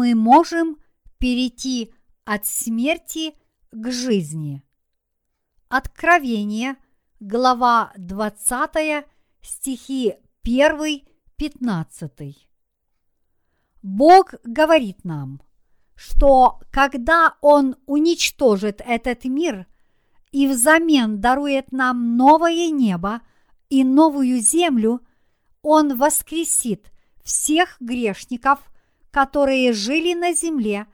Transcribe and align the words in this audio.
мы 0.00 0.14
можем 0.14 0.78
перейти 1.18 1.92
от 2.24 2.46
смерти 2.46 3.34
к 3.70 3.92
жизни. 3.92 4.62
Откровение, 5.68 6.76
глава 7.20 7.92
20, 7.98 9.04
стихи 9.42 10.14
1, 10.42 11.02
15. 11.36 12.48
Бог 13.82 14.34
говорит 14.42 15.04
нам, 15.04 15.42
что 15.94 16.62
когда 16.70 17.36
Он 17.42 17.76
уничтожит 17.84 18.80
этот 18.80 19.26
мир 19.26 19.66
и 20.32 20.46
взамен 20.46 21.20
дарует 21.20 21.72
нам 21.72 22.16
новое 22.16 22.70
небо 22.70 23.20
и 23.68 23.84
новую 23.84 24.40
землю, 24.40 25.02
Он 25.60 25.98
воскресит 25.98 26.90
всех 27.22 27.76
грешников, 27.80 28.60
которые 29.10 29.72
жили 29.72 30.14
на 30.14 30.32
земле 30.32 30.86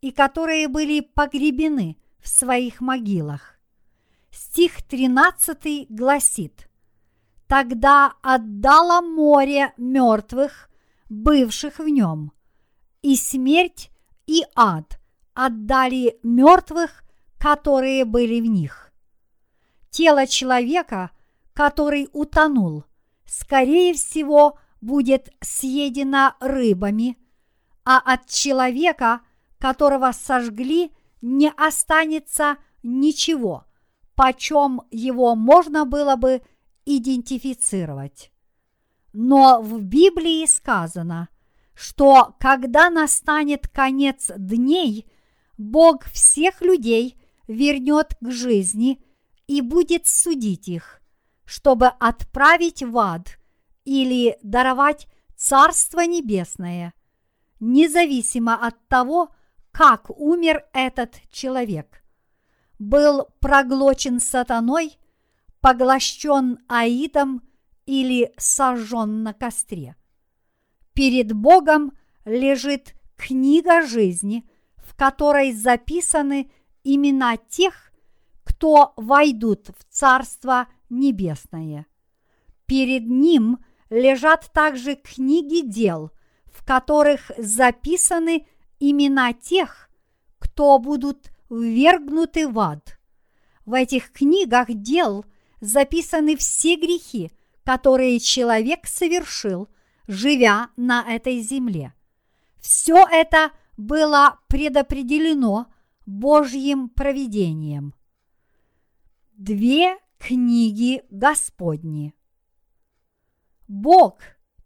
и 0.00 0.10
которые 0.10 0.68
были 0.68 1.00
погребены 1.00 1.96
в 2.20 2.28
своих 2.28 2.80
могилах. 2.80 3.58
Стих 4.30 4.82
13 4.82 5.86
гласит 5.88 6.68
«Тогда 7.46 8.14
отдало 8.22 9.00
море 9.00 9.72
мертвых, 9.76 10.70
бывших 11.08 11.78
в 11.78 11.88
нем, 11.88 12.32
и 13.02 13.16
смерть 13.16 13.90
и 14.26 14.44
ад 14.54 14.98
отдали 15.34 16.18
мертвых, 16.22 17.04
которые 17.38 18.04
были 18.04 18.40
в 18.40 18.46
них. 18.46 18.92
Тело 19.90 20.26
человека, 20.26 21.10
который 21.52 22.08
утонул, 22.12 22.84
скорее 23.26 23.94
всего, 23.94 24.58
будет 24.80 25.30
съедено 25.40 26.34
рыбами, 26.40 27.18
а 27.84 27.98
от 27.98 28.28
человека, 28.28 29.20
которого 29.58 30.12
сожгли, 30.12 30.92
не 31.20 31.50
останется 31.50 32.56
ничего, 32.82 33.64
почем 34.14 34.82
его 34.90 35.34
можно 35.34 35.84
было 35.84 36.16
бы 36.16 36.42
идентифицировать. 36.84 38.32
Но 39.12 39.60
в 39.60 39.82
Библии 39.82 40.46
сказано, 40.46 41.28
что 41.74 42.34
когда 42.38 42.90
настанет 42.90 43.68
конец 43.68 44.30
дней, 44.36 45.06
Бог 45.58 46.04
всех 46.04 46.60
людей 46.62 47.18
вернет 47.46 48.16
к 48.20 48.30
жизни 48.30 49.04
и 49.46 49.60
будет 49.60 50.06
судить 50.06 50.68
их, 50.68 51.00
чтобы 51.44 51.86
отправить 51.86 52.82
в 52.82 52.96
ад 52.98 53.38
или 53.84 54.38
даровать 54.42 55.08
Царство 55.36 56.00
Небесное, 56.00 56.94
независимо 57.62 58.54
от 58.54 58.76
того, 58.88 59.30
как 59.70 60.10
умер 60.10 60.64
этот 60.72 61.14
человек. 61.30 62.02
Был 62.78 63.28
проглочен 63.40 64.18
сатаной, 64.18 64.98
поглощен 65.60 66.58
аидом 66.66 67.40
или 67.86 68.32
сожжен 68.36 69.22
на 69.22 69.32
костре. 69.32 69.94
Перед 70.92 71.32
Богом 71.32 71.92
лежит 72.24 72.94
книга 73.16 73.86
жизни, 73.86 74.44
в 74.76 74.96
которой 74.96 75.52
записаны 75.52 76.50
имена 76.82 77.36
тех, 77.36 77.92
кто 78.42 78.92
войдут 78.96 79.68
в 79.68 79.84
Царство 79.88 80.66
Небесное. 80.90 81.86
Перед 82.66 83.06
Ним 83.06 83.58
лежат 83.88 84.50
также 84.52 84.96
книги 84.96 85.64
дел, 85.64 86.10
в 86.52 86.64
которых 86.64 87.30
записаны 87.36 88.46
имена 88.78 89.32
тех, 89.32 89.88
кто 90.38 90.78
будут 90.78 91.30
ввергнуты 91.48 92.48
в 92.48 92.58
ад. 92.58 92.98
В 93.64 93.74
этих 93.74 94.12
книгах 94.12 94.68
дел 94.68 95.24
записаны 95.60 96.36
все 96.36 96.76
грехи, 96.76 97.30
которые 97.64 98.18
человек 98.18 98.86
совершил, 98.86 99.68
живя 100.06 100.70
на 100.76 101.02
этой 101.02 101.40
земле. 101.40 101.94
Все 102.60 103.06
это 103.10 103.52
было 103.76 104.40
предопределено 104.48 105.72
Божьим 106.06 106.88
провидением. 106.88 107.94
Две 109.32 109.96
книги 110.18 111.02
Господни. 111.10 112.14
Бог 113.68 114.18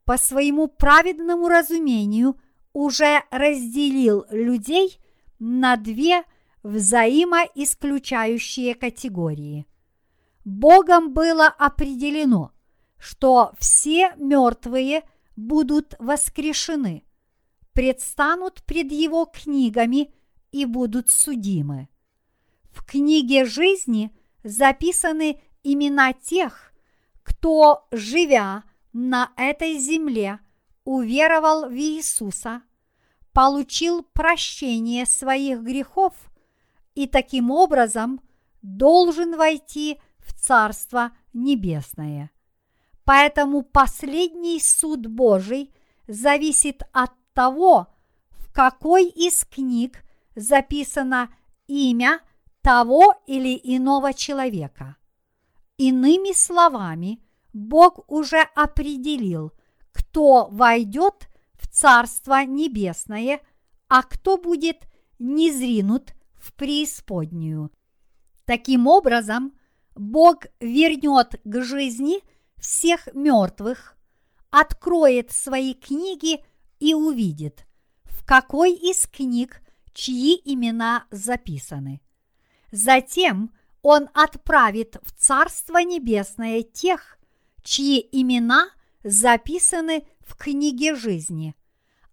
по 0.06 0.16
своему 0.16 0.68
праведному 0.68 1.48
разумению 1.48 2.40
уже 2.72 3.22
разделил 3.30 4.24
людей 4.30 4.98
на 5.38 5.76
две 5.76 6.24
взаимоисключающие 6.62 8.74
категории. 8.74 9.66
Богом 10.44 11.12
было 11.12 11.48
определено, 11.48 12.52
что 12.98 13.52
все 13.58 14.14
мертвые 14.16 15.02
будут 15.34 15.96
воскрешены, 15.98 17.02
предстанут 17.72 18.62
пред 18.62 18.92
Его 18.92 19.24
книгами 19.26 20.14
и 20.52 20.66
будут 20.66 21.10
судимы. 21.10 21.88
В 22.70 22.84
книге 22.84 23.44
жизни 23.44 24.16
записаны 24.44 25.40
имена 25.64 26.12
тех, 26.12 26.72
кто, 27.24 27.88
живя 27.90 28.62
на 28.98 29.30
этой 29.36 29.76
земле, 29.76 30.40
уверовал 30.84 31.68
в 31.68 31.74
Иисуса, 31.74 32.62
получил 33.34 34.02
прощение 34.02 35.04
своих 35.04 35.60
грехов 35.60 36.14
и 36.94 37.06
таким 37.06 37.50
образом 37.50 38.22
должен 38.62 39.36
войти 39.36 40.00
в 40.18 40.32
Царство 40.32 41.12
Небесное. 41.34 42.30
Поэтому 43.04 43.60
последний 43.60 44.58
суд 44.60 45.06
Божий 45.06 45.74
зависит 46.08 46.82
от 46.92 47.12
того, 47.34 47.88
в 48.30 48.50
какой 48.50 49.08
из 49.08 49.44
книг 49.44 50.02
записано 50.34 51.28
имя 51.66 52.20
того 52.62 53.14
или 53.26 53.60
иного 53.62 54.14
человека. 54.14 54.96
Иными 55.76 56.32
словами, 56.32 57.20
Бог 57.56 58.04
уже 58.12 58.42
определил, 58.54 59.50
кто 59.90 60.46
войдет 60.48 61.30
в 61.54 61.66
Царство 61.68 62.44
Небесное, 62.44 63.40
а 63.88 64.02
кто 64.02 64.36
будет 64.36 64.86
низринут 65.18 66.12
в 66.34 66.52
преисподнюю. 66.52 67.72
Таким 68.44 68.86
образом, 68.86 69.54
Бог 69.94 70.44
вернет 70.60 71.40
к 71.44 71.62
жизни 71.62 72.20
всех 72.58 73.08
мертвых, 73.14 73.96
откроет 74.50 75.32
свои 75.32 75.72
книги 75.72 76.44
и 76.78 76.92
увидит, 76.92 77.66
в 78.04 78.26
какой 78.26 78.74
из 78.74 79.06
книг 79.06 79.62
чьи 79.94 80.38
имена 80.44 81.06
записаны. 81.10 82.02
Затем 82.70 83.50
Он 83.80 84.10
отправит 84.12 84.98
в 85.02 85.12
Царство 85.12 85.78
Небесное 85.78 86.62
тех, 86.62 87.15
чьи 87.66 88.08
имена 88.12 88.70
записаны 89.02 90.06
в 90.20 90.36
книге 90.36 90.94
жизни, 90.94 91.54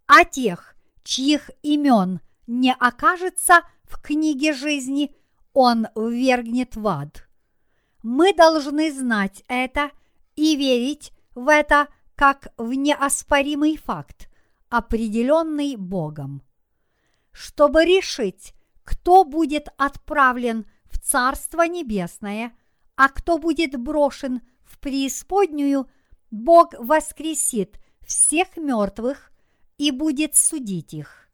а 0.07 0.25
тех, 0.25 0.75
чьих 1.03 1.51
имен 1.61 2.19
не 2.47 2.73
окажется 2.73 3.61
в 3.83 4.01
книге 4.01 4.53
жизни, 4.53 5.15
он 5.53 5.87
ввергнет 5.95 6.75
в 6.75 6.87
ад. 6.87 7.27
Мы 8.01 8.33
должны 8.33 8.91
знать 8.91 9.43
это 9.47 9.91
и 10.35 10.55
верить 10.55 11.13
в 11.35 11.47
это 11.47 11.87
как 12.15 12.47
в 12.57 12.73
неоспоримый 12.73 13.77
факт, 13.77 14.29
определенный 14.69 15.75
Богом. 15.75 16.41
Чтобы 17.31 17.85
решить, 17.85 18.53
кто 18.83 19.23
будет 19.23 19.67
отправлен 19.77 20.65
в 20.85 20.99
Царство 20.99 21.61
Небесное, 21.61 22.57
а 22.95 23.09
кто 23.09 23.37
будет 23.37 23.79
брошен 23.79 24.41
преисподнюю– 24.83 25.89
Бог 26.33 26.73
воскресит 26.79 27.77
всех 28.01 28.57
мертвых 28.57 29.31
и 29.77 29.91
будет 29.91 30.35
судить 30.35 30.95
их. 30.95 31.29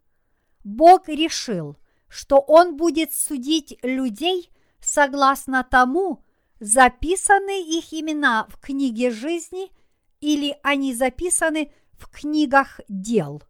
Бог 0.65 1.07
решил, 1.07 1.77
что 2.09 2.39
Он 2.39 2.75
будет 2.75 3.13
судить 3.13 3.79
людей 3.81 4.51
согласно 4.81 5.63
тому, 5.63 6.25
записаны 6.59 7.63
их 7.63 7.93
имена 7.93 8.45
в 8.49 8.59
книге 8.59 9.09
жизни 9.09 9.71
или 10.19 10.57
они 10.63 10.93
записаны 10.93 11.71
в 11.93 12.09
книгах 12.09 12.81
дел, 12.89 13.41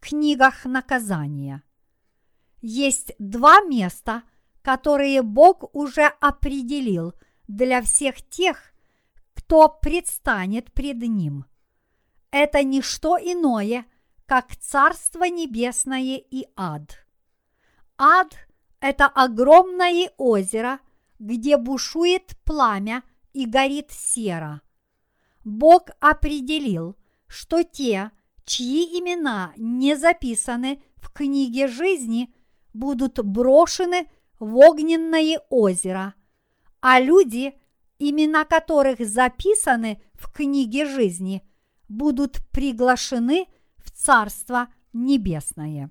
книгах 0.00 0.64
наказания. 0.64 1.62
Есть 2.60 3.12
два 3.20 3.60
места, 3.60 4.24
которые 4.62 5.22
Бог 5.22 5.72
уже 5.76 6.06
определил 6.20 7.14
для 7.46 7.82
всех 7.82 8.16
тех, 8.28 8.72
кто 9.48 9.70
предстанет 9.70 10.70
пред 10.74 10.98
Ним. 10.98 11.46
Это 12.30 12.62
не 12.62 12.82
что 12.82 13.16
иное, 13.16 13.86
как 14.26 14.54
Царство 14.56 15.24
Небесное 15.24 16.18
и 16.18 16.44
ад. 16.54 17.06
Ад– 17.96 18.36
это 18.80 19.06
огромное 19.06 20.12
озеро, 20.18 20.80
где 21.18 21.56
бушует 21.56 22.36
пламя 22.44 23.02
и 23.32 23.46
горит 23.46 23.90
сера. 23.90 24.60
Бог 25.44 25.84
определил, 25.98 26.94
что 27.26 27.62
те, 27.62 28.10
чьи 28.44 29.00
имена 29.00 29.54
не 29.56 29.96
записаны 29.96 30.82
в 30.96 31.10
книге 31.10 31.68
жизни, 31.68 32.34
будут 32.74 33.18
брошены 33.24 34.10
в 34.38 34.54
огненное 34.56 35.40
озеро, 35.48 36.12
а 36.82 37.00
люди, 37.00 37.58
имена 37.98 38.44
которых 38.44 39.00
записаны 39.00 40.00
в 40.14 40.30
книге 40.32 40.86
жизни, 40.86 41.42
будут 41.88 42.38
приглашены 42.50 43.46
в 43.76 43.90
Царство 43.90 44.68
Небесное. 44.92 45.90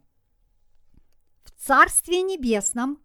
В 1.44 1.52
Царстве 1.52 2.22
Небесном 2.22 3.00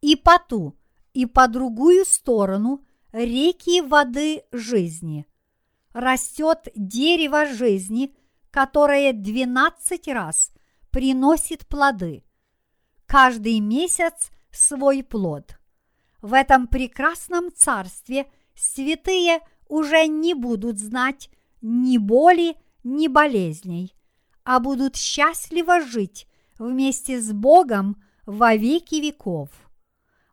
и 0.00 0.16
по 0.16 0.38
ту, 0.38 0.78
и 1.12 1.26
по 1.26 1.48
другую 1.48 2.04
сторону 2.04 2.84
реки 3.12 3.80
воды 3.80 4.44
жизни. 4.52 5.26
Растет 5.92 6.68
дерево 6.74 7.46
жизни, 7.46 8.14
которое 8.50 9.12
двенадцать 9.12 10.08
раз 10.08 10.52
приносит 10.90 11.66
плоды. 11.66 12.24
Каждый 13.06 13.58
месяц 13.60 14.30
свой 14.52 15.02
плод. 15.02 15.59
В 16.22 16.34
этом 16.34 16.66
прекрасном 16.66 17.50
царстве 17.54 18.30
святые 18.54 19.40
уже 19.68 20.06
не 20.06 20.34
будут 20.34 20.78
знать 20.78 21.30
ни 21.62 21.98
боли, 21.98 22.56
ни 22.84 23.08
болезней, 23.08 23.94
а 24.44 24.60
будут 24.60 24.96
счастливо 24.96 25.80
жить 25.80 26.26
вместе 26.58 27.20
с 27.20 27.32
Богом 27.32 28.02
во 28.26 28.54
веки 28.54 28.96
веков. 28.96 29.50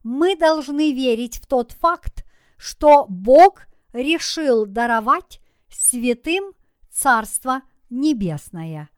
Мы 0.03 0.35
должны 0.35 0.93
верить 0.93 1.37
в 1.37 1.45
тот 1.45 1.71
факт, 1.71 2.25
что 2.57 3.05
Бог 3.09 3.67
решил 3.93 4.65
даровать 4.65 5.39
святым 5.69 6.53
Царство 6.89 7.61
Небесное. 7.89 8.89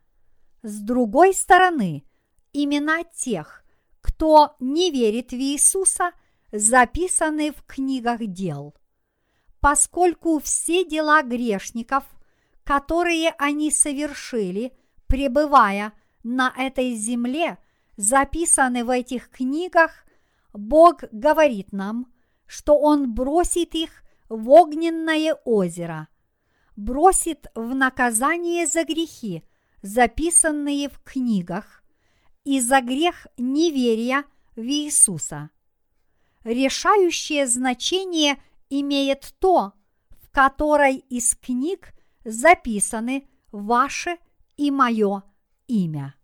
С 0.62 0.80
другой 0.80 1.34
стороны, 1.34 2.06
имена 2.54 3.04
тех, 3.04 3.64
кто 4.02 4.56
не 4.60 4.92
верит 4.92 5.32
в 5.32 5.36
Иисуса, 5.36 6.12
записаны 6.52 7.52
в 7.52 7.64
книгах 7.64 8.26
дел. 8.26 8.76
Поскольку 9.60 10.40
все 10.40 10.86
дела 10.86 11.22
грешников, 11.22 12.06
которые 12.64 13.34
они 13.38 13.72
совершили, 13.72 14.74
пребывая 15.08 15.94
на 16.24 16.54
этой 16.58 16.94
земле, 16.94 17.58
записаны 17.98 18.86
в 18.86 18.90
этих 18.90 19.30
книгах, 19.30 20.06
Бог 20.54 21.04
говорит 21.12 21.72
нам, 21.72 22.12
что 22.46 22.78
Он 22.78 23.14
бросит 23.14 23.76
их 23.76 24.04
в 24.30 24.50
огненное 24.50 25.34
озеро, 25.46 26.08
бросит 26.76 27.48
в 27.56 27.76
наказание 27.76 28.66
за 28.66 28.84
грехи, 28.84 29.44
записанные 29.82 30.90
в 30.90 31.00
книгах, 31.04 31.84
и 32.44 32.62
за 32.62 32.82
грех 32.82 33.28
неверия 33.38 34.24
в 34.56 34.62
Иисуса. 34.62 35.50
Решающее 36.50 37.46
значение 37.46 38.42
имеет 38.72 39.36
то, 39.38 39.74
в 40.20 40.32
которой 40.32 40.96
из 40.96 41.36
книг 41.36 41.94
записаны 42.26 43.30
ваше 43.52 44.18
и 44.58 44.72
мое 44.72 45.22
имя. 45.68 46.16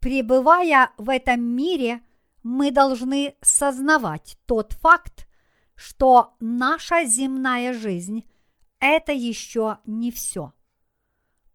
Пребывая 0.00 0.92
в 0.96 1.10
этом 1.10 1.42
мире, 1.42 2.00
мы 2.42 2.70
должны 2.70 3.34
сознавать 3.42 4.38
тот 4.46 4.72
факт, 4.72 5.28
что 5.74 6.34
наша 6.40 7.04
земная 7.04 7.74
жизнь– 7.74 8.26
это 8.80 9.12
еще 9.12 9.76
не 9.84 10.10
все. 10.10 10.54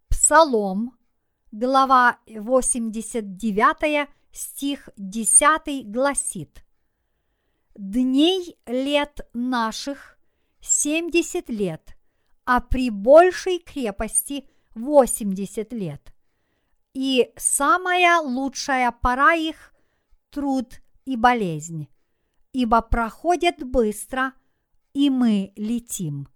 Псалом, 0.08 0.96
глава 1.50 2.18
89, 2.28 4.08
стих 4.30 4.88
10 4.96 5.90
гласит 5.90 6.63
«Дней 7.74 8.56
лет 8.66 9.28
наших 9.32 10.18
семьдесят 10.60 11.48
лет, 11.48 11.96
а 12.44 12.60
при 12.60 12.90
большей 12.90 13.58
крепости 13.58 14.48
восемьдесят 14.74 15.72
лет. 15.72 16.14
И 16.92 17.32
самая 17.36 18.20
лучшая 18.20 18.92
пора 18.92 19.34
их– 19.34 19.74
труд 20.30 20.80
и 21.04 21.16
болезнь, 21.16 21.88
ибо 22.52 22.80
проходят 22.82 23.62
быстро, 23.62 24.32
и 24.92 25.10
мы 25.10 25.52
летим. 25.56 26.28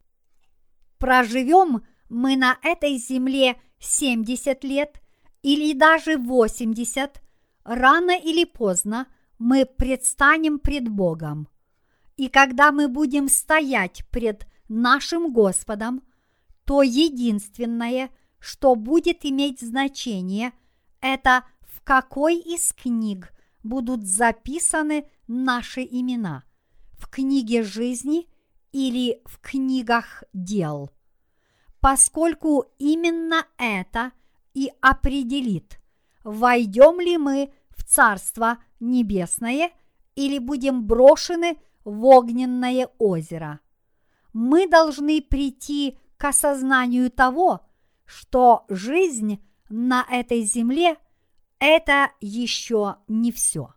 Проживем 0.99 1.83
мы 2.09 2.37
на 2.37 2.59
этой 2.63 2.97
земле 2.97 3.61
70 3.79 4.65
лет 4.65 5.01
или 5.43 5.73
даже 5.73 6.17
80, 6.17 7.23
рано 7.65 8.19
или 8.19 8.45
поздно 8.45 9.07
мы 9.39 9.67
предстанем 9.67 10.59
пред 10.59 10.89
Богом. 10.89 11.49
И 12.17 12.29
когда 12.29 12.73
мы 12.73 12.89
будем 12.89 13.29
стоять 13.29 14.05
пред 14.11 14.47
нашим 14.69 15.33
Господом, 15.33 16.03
то 16.65 16.83
единственное, 16.83 18.11
что 18.39 18.75
будет 18.75 19.25
иметь 19.25 19.61
значение, 19.61 20.53
это 21.01 21.45
в 21.63 21.83
какой 21.83 22.37
из 22.39 22.73
книг 22.73 23.33
будут 23.63 24.05
записаны 24.05 25.09
наши 25.27 25.83
имена– 25.83 26.45
в 26.99 27.09
книге 27.09 27.63
жизни 27.63 28.29
или 28.73 29.23
в 29.25 29.39
книгах 29.39 30.25
дел. 30.33 30.91
Поскольку 31.81 32.67
именно 32.79 33.47
это 33.57 34.13
и 34.53 34.71
определит, 34.81 35.79
войдем 36.25 37.01
ли 37.01 37.17
мы 37.17 37.53
Царство 37.89 38.59
Небесное 38.81 39.73
или 40.15 40.39
будем 40.39 40.87
брошены 40.87 41.59
в 41.85 42.05
огненное 42.05 42.91
озеро. 42.99 43.61
Мы 44.35 44.69
должны 44.69 45.23
прийти 45.23 45.99
к 46.19 46.25
осознанию 46.27 47.11
того, 47.11 47.67
что 48.05 48.67
жизнь 48.69 49.43
на 49.71 50.07
этой 50.11 50.43
земле– 50.43 50.99
это 51.59 52.13
еще 52.21 52.97
не 53.09 53.33
все. 53.33 53.75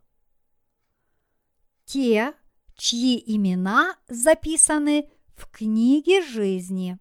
Те, 1.86 2.34
чьи 2.76 3.24
имена 3.26 3.96
записаны 4.10 5.10
в 5.36 5.50
книге 5.50 6.22
жизни. 6.22 7.00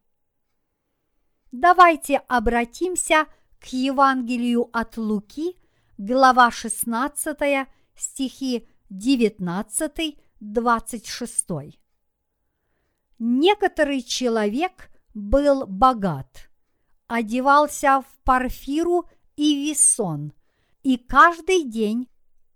Давайте 1.51 2.19
обратимся 2.29 3.27
к 3.59 3.67
Евангелию 3.67 4.71
от 4.73 4.97
Луки, 4.97 5.57
глава 6.01 6.51
16, 6.51 7.69
стихи 7.95 8.67
19-26. 8.91 11.79
Некоторый 13.19 14.03
человек 14.03 14.91
был 15.13 15.67
богат, 15.67 16.49
одевался 17.07 18.01
в 18.01 18.19
парфиру 18.25 19.11
и 19.37 19.67
весон– 19.67 20.33
и 20.83 20.97
каждый 20.97 21.65
день 21.65 22.09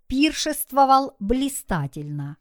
пиршествовал 0.07 1.15
блистательно. 1.19 2.37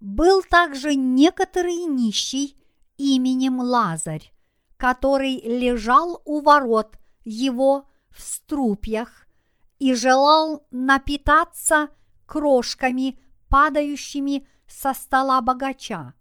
Был 0.00 0.42
также 0.42 0.94
некоторый 0.94 1.86
нищий 1.86 2.56
именем 2.96 3.58
Лазарь, 3.58 4.32
который 4.76 5.40
лежал 5.40 6.22
у 6.24 6.40
ворот 6.40 6.98
его 7.24 7.88
в 8.10 8.22
струпьях 8.22 9.27
и 9.78 9.94
желал 9.94 10.66
напитаться 10.70 11.90
крошками, 12.26 13.18
падающими 13.48 14.46
со 14.66 14.92
стола 14.92 15.40
богача. 15.40 16.14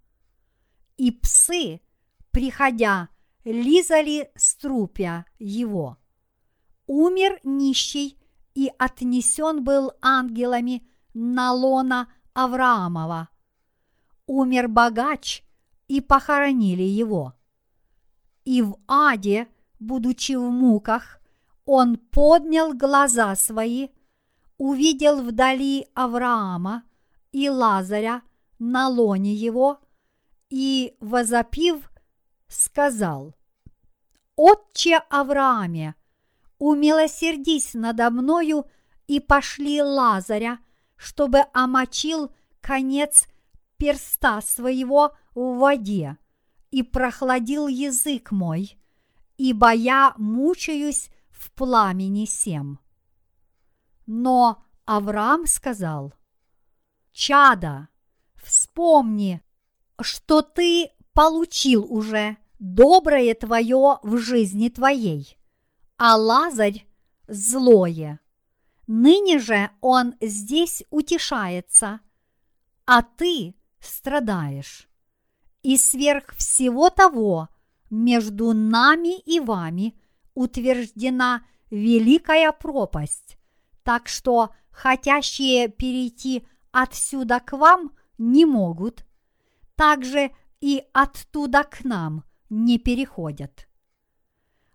И 0.98 1.12
псы, 1.12 1.82
приходя, 2.32 3.10
лизали 3.44 4.32
струпья 4.36 5.26
его. 5.40 5.98
Умер 6.86 7.40
нищий 7.44 8.18
и 8.56 8.72
отнесен 8.78 9.64
был 9.64 9.92
ангелами 10.02 10.88
на 11.14 11.52
лона 11.52 12.08
Авраамова. 12.34 13.30
Умер 14.26 14.68
богач, 14.68 15.44
и 15.88 16.02
похоронили 16.02 16.84
его. 16.84 17.34
И 18.46 18.62
в 18.62 18.78
аде, 18.88 19.48
будучи 19.80 20.34
в 20.34 20.50
муках, 20.50 21.20
он 21.68 21.98
поднял 21.98 22.74
глаза 22.74 23.36
свои, 23.36 23.90
увидел 24.58 25.22
вдали 25.22 25.86
Авраама 25.94 26.84
и 27.34 27.50
Лазаря 27.50 28.22
на 28.58 28.88
лоне 28.88 29.34
его, 29.34 29.80
и, 30.50 30.96
возопив, 31.02 31.92
сказал, 32.48 33.36
«Отче 34.38 35.00
Аврааме, 35.10 35.96
умилосердись 36.58 37.74
надо 37.74 38.12
мною 38.12 38.66
и 39.08 39.20
пошли 39.20 39.82
Лазаря, 39.82 40.60
чтобы 40.96 41.44
омочил 41.54 42.32
конец 42.62 43.28
перста 43.76 44.42
своего 44.42 45.12
в 45.36 45.58
воде 45.58 46.18
и 46.72 46.82
прохладил 46.82 47.68
язык 47.68 48.32
мой, 48.32 48.80
ибо 49.36 49.74
я 49.74 50.14
мучаюсь 50.18 51.10
в 51.38 51.52
пламени 51.52 52.26
сем. 52.26 52.80
Но 54.06 54.64
Авраам 54.86 55.46
сказал, 55.48 56.14
«Чада, 57.12 57.90
вспомни, 58.36 59.42
что 60.00 60.42
ты 60.42 60.92
получил 61.14 61.86
уже 61.92 62.38
доброе 62.60 63.34
твое 63.34 64.00
в 64.04 64.18
жизни 64.18 64.70
твоей, 64.70 65.38
а 65.98 66.16
Лазарь– 66.16 66.86
злое. 67.28 68.20
Ныне 68.88 69.40
же 69.40 69.70
он 69.82 70.16
здесь 70.22 70.84
утешается, 70.90 72.00
а 72.86 73.02
ты 73.02 73.56
страдаешь. 73.80 74.88
И 75.62 75.78
сверх 75.78 76.34
всего 76.36 76.90
того 76.90 77.50
между 77.90 78.54
нами 78.54 79.20
и 79.20 79.40
вами 79.40 80.00
утверждена 80.38 81.44
великая 81.72 82.52
пропасть, 82.52 83.40
так 83.84 84.08
что 84.08 84.52
хотящие 84.70 85.68
перейти 85.68 86.48
отсюда 86.72 87.40
к 87.40 87.58
вам 87.58 87.92
не 88.20 88.46
могут, 88.46 89.04
также 89.76 90.32
и 90.62 90.84
оттуда 90.94 91.64
к 91.64 91.84
нам 91.84 92.24
не 92.52 92.78
переходят. 92.78 93.68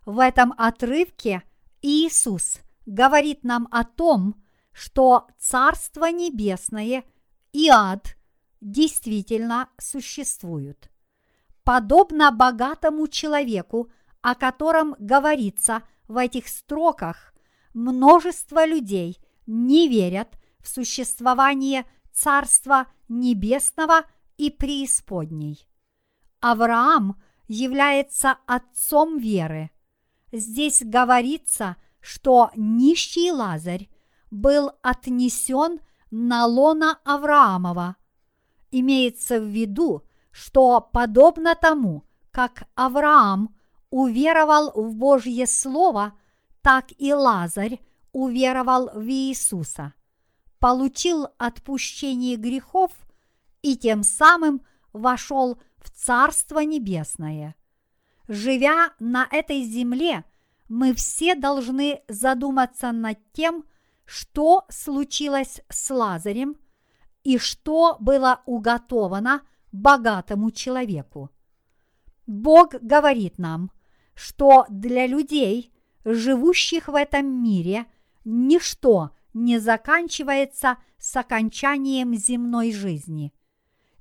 В 0.05 0.19
этом 0.19 0.53
отрывке 0.57 1.43
Иисус 1.81 2.57
говорит 2.85 3.45
нам 3.45 3.69
о 3.71 3.85
том, 3.85 4.43
что 4.73 5.27
Царство 5.39 6.11
Небесное 6.11 7.05
и 7.53 7.69
ад 7.69 8.17
действительно 8.59 9.69
существуют. 9.79 10.89
Подобно 11.63 12.31
богатому 12.33 13.07
человеку, 13.07 13.89
о 14.23 14.35
котором 14.35 14.95
говорится 14.99 15.83
в 16.07 16.17
этих 16.17 16.47
строках, 16.47 17.33
множество 17.73 18.65
людей 18.65 19.19
не 19.45 19.89
верят 19.89 20.39
в 20.59 20.69
существование 20.69 21.85
Царства 22.13 22.87
Небесного 23.09 24.05
и 24.37 24.49
преисподней. 24.49 25.67
Авраам 26.39 27.21
является 27.49 28.37
отцом 28.47 29.17
веры. 29.17 29.71
Здесь 30.31 30.81
говорится, 30.81 31.75
что 31.99 32.49
нищий 32.55 33.29
Лазарь 33.29 33.89
был 34.31 34.71
отнесен 34.81 35.81
на 36.11 36.45
лона 36.45 36.99
Авраамова. 37.03 37.97
Имеется 38.71 39.41
в 39.41 39.45
виду, 39.45 40.03
что 40.31 40.79
подобно 40.79 41.55
тому, 41.55 42.05
как 42.31 42.69
Авраам 42.75 43.53
уверовал 43.93 44.71
в 44.73 44.95
Божье 44.95 45.45
Слово, 45.45 46.13
так 46.63 46.85
и 46.97 47.13
Лазарь 47.13 47.79
уверовал 48.11 48.89
в 48.89 49.07
Иисуса, 49.07 49.93
получил 50.57 51.27
отпущение 51.37 52.35
грехов 52.35 52.91
и 53.61 53.77
тем 53.77 54.01
самым 54.01 54.63
вошел 54.93 55.59
в 55.77 55.91
Царство 55.91 56.61
Небесное. 56.61 57.53
Живя 58.27 58.93
на 58.97 59.27
этой 59.29 59.61
земле, 59.61 60.23
мы 60.67 60.95
все 60.95 61.35
должны 61.35 62.01
задуматься 62.07 62.91
над 62.91 63.19
тем, 63.31 63.63
что 64.05 64.65
случилось 64.69 65.61
с 65.69 65.91
Лазарем 65.91 66.55
и 67.23 67.37
что 67.37 67.97
было 67.99 68.41
уготовано 68.47 69.43
богатому 69.71 70.49
человеку. 70.49 71.29
Бог 72.25 72.73
говорит 72.81 73.37
нам, 73.37 73.69
что 74.15 74.65
для 74.69 75.07
людей, 75.07 75.73
живущих 76.05 76.87
в 76.87 76.95
этом 76.95 77.43
мире, 77.43 77.85
ничто 78.25 79.11
не 79.33 79.59
заканчивается 79.59 80.77
с 80.97 81.15
окончанием 81.15 82.15
земной 82.15 82.71
жизни. 82.71 83.31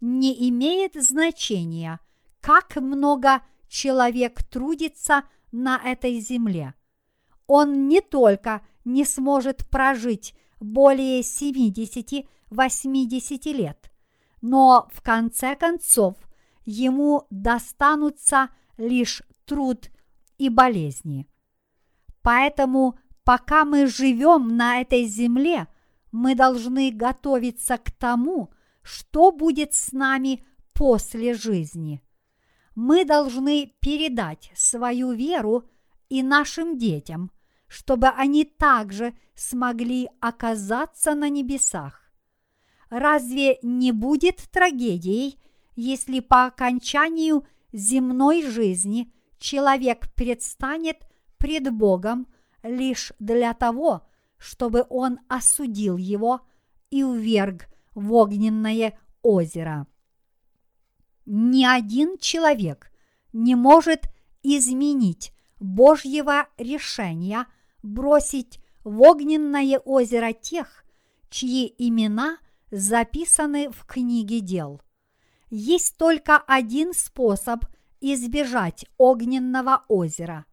Не 0.01 0.49
имеет 0.51 0.95
значения, 0.95 2.01
как 2.41 2.77
много 2.77 3.43
человек 3.69 4.43
трудится 4.45 5.25
на 5.53 5.79
этой 5.79 6.21
земле. 6.21 6.75
Он 7.47 7.89
не 7.89 8.01
только 8.01 8.63
не 8.85 9.05
сможет 9.05 9.69
прожить 9.69 10.35
более 10.61 11.21
70-80 11.21 13.53
лет, 13.53 13.93
но 14.41 14.89
в 14.93 15.03
конце 15.03 15.55
концов 15.57 16.17
ему 16.65 17.27
достанутся 17.31 18.49
лишь 18.77 19.23
труд 19.45 19.91
и 20.43 20.49
болезни. 20.49 21.29
Поэтому, 22.21 22.99
пока 23.23 23.65
мы 23.65 23.87
живем 23.87 24.57
на 24.57 24.81
этой 24.81 25.05
земле, 25.05 25.69
мы 26.11 26.35
должны 26.35 26.91
готовиться 26.91 27.79
к 27.79 27.93
тому, 27.93 28.51
что 28.83 29.31
будет 29.31 29.73
с 29.73 29.93
нами 29.93 30.45
после 30.75 31.35
жизни. 31.35 32.03
Мы 32.75 33.05
должны 33.05 33.73
передать 33.81 34.51
свою 34.57 35.13
веру 35.13 35.69
и 36.09 36.25
нашим 36.25 36.77
детям, 36.77 37.31
чтобы 37.69 38.09
они 38.09 38.45
также 38.45 39.15
смогли 39.37 40.09
оказаться 40.21 41.15
на 41.15 41.29
небесах. 41.29 42.03
Разве 42.91 43.59
не 43.63 43.93
будет 43.93 44.39
трагедией, 44.51 45.39
если 45.77 46.19
по 46.19 46.47
окончанию 46.47 47.47
земной 47.73 48.43
жизни 48.43 49.13
человек 49.43 50.11
предстанет 50.15 51.05
пред 51.37 51.71
Богом 51.75 52.29
лишь 52.63 53.13
для 53.19 53.53
того, 53.53 54.07
чтобы 54.39 54.87
он 54.89 55.19
осудил 55.29 55.97
его 55.97 56.41
и 56.91 57.03
уверг 57.03 57.67
в 57.95 58.13
огненное 58.13 58.99
озеро? 59.21 59.87
Ни 61.27 61.65
один 61.65 62.19
человек 62.19 62.93
не 63.33 63.55
может 63.55 64.05
изменить 64.43 65.33
Божьего 65.59 66.47
решения 66.57 67.47
бросить 67.83 68.61
в 68.85 69.01
огненное 69.01 69.79
озеро 69.79 70.33
тех, 70.33 70.85
чьи 71.31 71.75
имена 71.79 72.39
записаны 72.71 73.71
в 73.71 73.85
книге 73.87 74.41
дел. 74.41 74.81
Есть 75.51 75.97
только 75.97 76.39
один 76.39 76.95
способ 76.95 77.65
избежать 78.03 78.85
огненного 78.99 79.85
озера. 79.89 80.45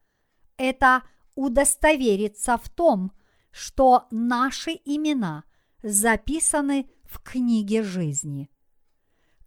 Это 0.57 1.03
удостовериться 1.35 2.57
в 2.57 2.69
том, 2.69 3.11
что 3.51 4.07
наши 4.11 4.71
имена 4.85 5.43
записаны 5.81 6.89
в 7.03 7.19
книге 7.21 7.83
жизни. 7.83 8.49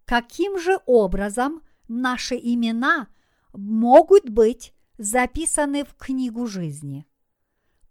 Каким 0.04 0.59
же 0.59 0.78
образом 0.87 1.62
наши 1.88 2.35
имена 2.35 3.09
могут 3.52 4.28
быть 4.28 4.75
записаны 4.99 5.85
в 5.85 5.94
книгу 5.94 6.47
жизни. 6.47 7.06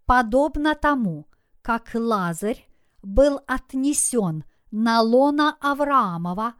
Подобно 0.05 0.75
тому, 0.75 1.27
как 1.61 1.91
Лазарь 1.93 2.67
был 3.03 3.39
отнесен 3.47 4.43
на 4.71 5.01
лона 5.01 5.57
Авраамова, 5.59 6.55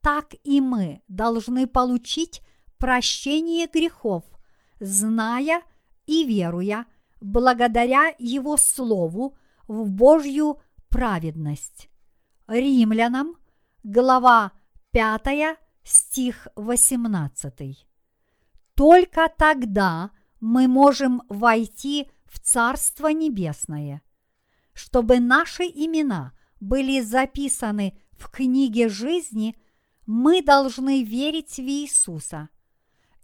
так 0.00 0.34
и 0.44 0.60
мы 0.60 1.02
должны 1.08 1.66
получить 1.66 2.42
прощение 2.80 3.68
грехов, 3.68 4.24
зная 4.80 5.62
и 6.06 6.24
веруя, 6.24 6.86
благодаря 7.20 8.12
Его 8.18 8.56
Слову 8.56 9.36
в 9.68 9.88
Божью 9.90 10.60
праведность. 10.88 11.90
Римлянам, 12.48 13.36
глава 13.84 14.52
5, 14.92 15.58
стих 15.84 16.48
18. 16.56 17.86
Только 18.74 19.30
тогда 19.36 20.10
мы 20.40 20.66
можем 20.66 21.22
войти 21.28 22.10
в 22.24 22.40
Царство 22.40 23.08
Небесное. 23.08 24.02
Чтобы 24.72 25.20
наши 25.20 25.64
имена 25.64 26.32
были 26.60 27.00
записаны 27.00 27.98
в 28.12 28.30
книге 28.30 28.88
жизни, 28.88 29.54
мы 30.06 30.42
должны 30.42 31.04
верить 31.04 31.56
в 31.56 31.62
Иисуса. 31.62 32.48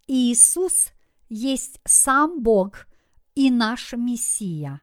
Иисус 0.06 0.88
есть 1.28 1.80
сам 1.84 2.42
Бог 2.42 2.86
и 3.34 3.50
наш 3.50 3.92
Мессия. 3.92 4.80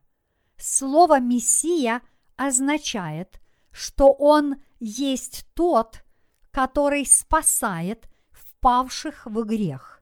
Слово 0.58 1.20
Мессия 1.20 2.02
означает, 2.36 3.40
что 3.72 4.12
Он 4.12 4.56
есть 4.80 5.46
тот, 5.54 6.04
который 6.52 7.06
спасает 7.06 8.08
впавших 8.32 9.26
в 9.26 9.44
грех. 9.44 10.02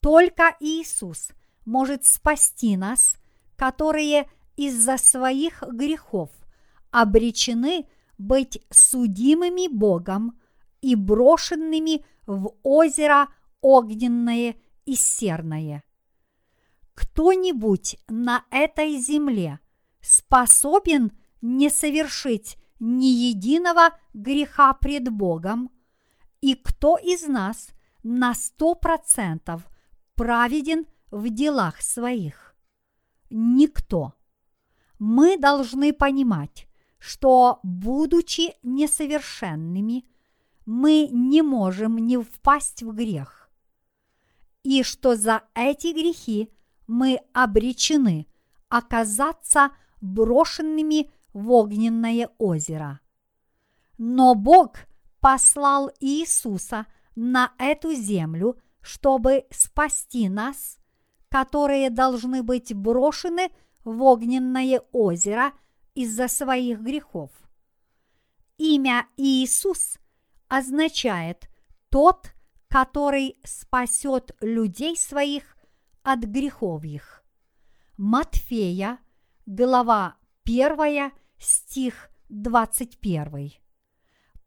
Только 0.00 0.56
Иисус 0.60 1.28
может 1.64 2.04
спасти 2.04 2.76
нас, 2.76 3.16
которые 3.56 4.28
из-за 4.56 4.96
своих 4.96 5.62
грехов 5.62 6.30
обречены 6.90 7.88
быть 8.16 8.64
судимыми 8.70 9.68
Богом 9.68 10.40
и 10.80 10.94
брошенными 10.94 12.04
в 12.26 12.54
озеро 12.62 13.28
огненное 13.66 14.54
и 14.84 14.94
серное. 14.94 15.82
Кто-нибудь 16.94 17.98
на 18.08 18.44
этой 18.50 18.96
земле 18.98 19.58
способен 20.00 21.10
не 21.42 21.68
совершить 21.68 22.58
ни 22.78 23.06
единого 23.06 23.90
греха 24.14 24.72
пред 24.74 25.10
Богом, 25.10 25.70
и 26.40 26.54
кто 26.54 26.96
из 26.96 27.26
нас 27.26 27.70
на 28.04 28.34
сто 28.34 28.76
процентов 28.76 29.68
праведен 30.14 30.86
в 31.10 31.28
делах 31.28 31.82
своих? 31.82 32.54
Никто. 33.30 34.14
Мы 35.00 35.38
должны 35.38 35.92
понимать, 35.92 36.68
что, 36.98 37.58
будучи 37.64 38.54
несовершенными, 38.62 40.06
мы 40.66 41.08
не 41.10 41.42
можем 41.42 41.98
не 41.98 42.18
впасть 42.18 42.82
в 42.82 42.92
грех, 42.92 43.45
и 44.66 44.82
что 44.82 45.14
за 45.14 45.42
эти 45.54 45.92
грехи 45.92 46.52
мы 46.88 47.20
обречены 47.32 48.26
оказаться 48.68 49.70
брошенными 50.00 51.08
в 51.32 51.52
огненное 51.52 52.30
озеро. 52.38 52.98
Но 53.96 54.34
Бог 54.34 54.72
послал 55.20 55.92
Иисуса 56.00 56.86
на 57.14 57.52
эту 57.58 57.94
землю, 57.94 58.60
чтобы 58.80 59.46
спасти 59.52 60.28
нас, 60.28 60.78
которые 61.28 61.88
должны 61.88 62.42
быть 62.42 62.74
брошены 62.74 63.50
в 63.84 64.02
огненное 64.02 64.82
озеро 64.90 65.52
из-за 65.94 66.26
своих 66.26 66.80
грехов. 66.80 67.30
Имя 68.58 69.06
Иисус 69.16 69.98
означает 70.48 71.48
«тот, 71.88 72.32
который 72.76 73.38
спасет 73.42 74.36
людей 74.42 74.98
своих 74.98 75.56
от 76.02 76.18
грехов 76.24 76.84
их». 76.84 77.24
Матфея, 77.96 78.98
глава 79.46 80.16
1, 80.44 81.10
стих 81.38 82.10
21. 82.28 83.52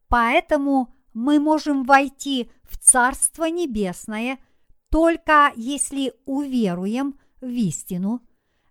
Поэтому 0.06 0.94
мы 1.12 1.40
можем 1.40 1.82
войти 1.82 2.52
в 2.62 2.78
Царство 2.78 3.46
Небесное 3.46 4.38
только 4.90 5.52
если 5.56 6.14
уверуем 6.24 7.18
в 7.40 7.48
истину, 7.48 8.20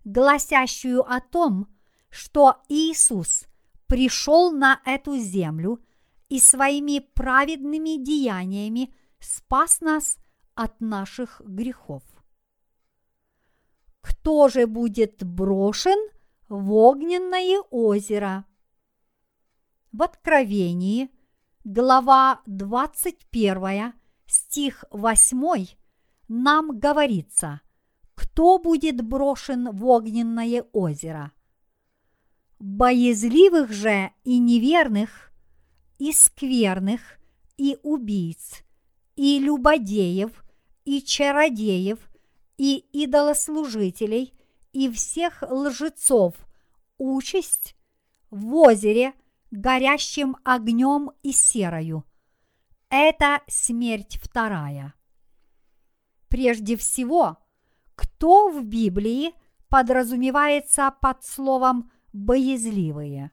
гласящую 0.04 1.02
о 1.02 1.20
том, 1.20 1.68
что 2.08 2.62
Иисус 2.70 3.44
пришел 3.86 4.52
на 4.52 4.80
эту 4.86 5.18
землю 5.18 5.84
и 6.30 6.40
своими 6.40 7.00
праведными 7.00 8.02
деяниями 8.02 8.94
спас 9.20 9.80
нас 9.80 10.18
от 10.54 10.80
наших 10.80 11.40
грехов. 11.44 12.02
Кто 14.00 14.48
же 14.48 14.66
будет 14.66 15.22
брошен 15.24 15.98
в 16.48 16.72
огненное 16.72 17.60
озеро? 17.70 18.44
В 19.92 20.02
Откровении, 20.02 21.10
глава 21.64 22.40
21, 22.46 23.92
стих 24.26 24.84
8, 24.90 25.66
нам 26.28 26.78
говорится, 26.78 27.60
кто 28.14 28.58
будет 28.58 29.02
брошен 29.02 29.70
в 29.76 29.84
огненное 29.86 30.62
озеро. 30.72 31.32
Боязливых 32.58 33.72
же 33.72 34.12
и 34.22 34.38
неверных, 34.38 35.32
и 35.98 36.12
скверных, 36.12 37.00
и 37.56 37.78
убийц, 37.82 38.62
и 39.16 39.38
любодеев, 39.38 40.44
и 40.84 41.02
чародеев, 41.02 41.98
и 42.56 42.84
идолослужителей, 42.92 44.34
и 44.72 44.90
всех 44.90 45.42
лжецов 45.48 46.34
участь 46.98 47.76
в 48.30 48.54
озере– 48.54 49.14
горящим 49.50 50.36
огнем 50.44 51.10
и 51.22 51.32
серою. 51.32 52.04
Это 52.88 53.42
смерть 53.46 54.18
вторая. 54.22 54.94
Прежде 56.28 56.76
всего, 56.76 57.38
кто 57.94 58.50
в 58.50 58.64
Библии 58.64 59.32
подразумевается 59.68 60.92
под 61.00 61.24
словом 61.24 61.90
«боязливые»? 62.12 63.32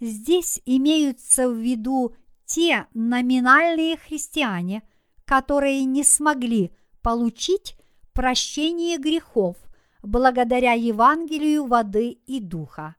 Здесь 0.00 0.60
имеются 0.66 1.48
в 1.48 1.56
виду 1.56 2.14
те 2.54 2.86
номинальные 2.94 3.96
христиане, 3.96 4.84
которые 5.24 5.84
не 5.84 6.04
смогли 6.04 6.72
получить 7.02 7.76
прощение 8.12 8.96
грехов 8.96 9.56
благодаря 10.04 10.74
Евангелию 10.74 11.66
воды 11.66 12.10
и 12.10 12.38
духа, 12.38 12.94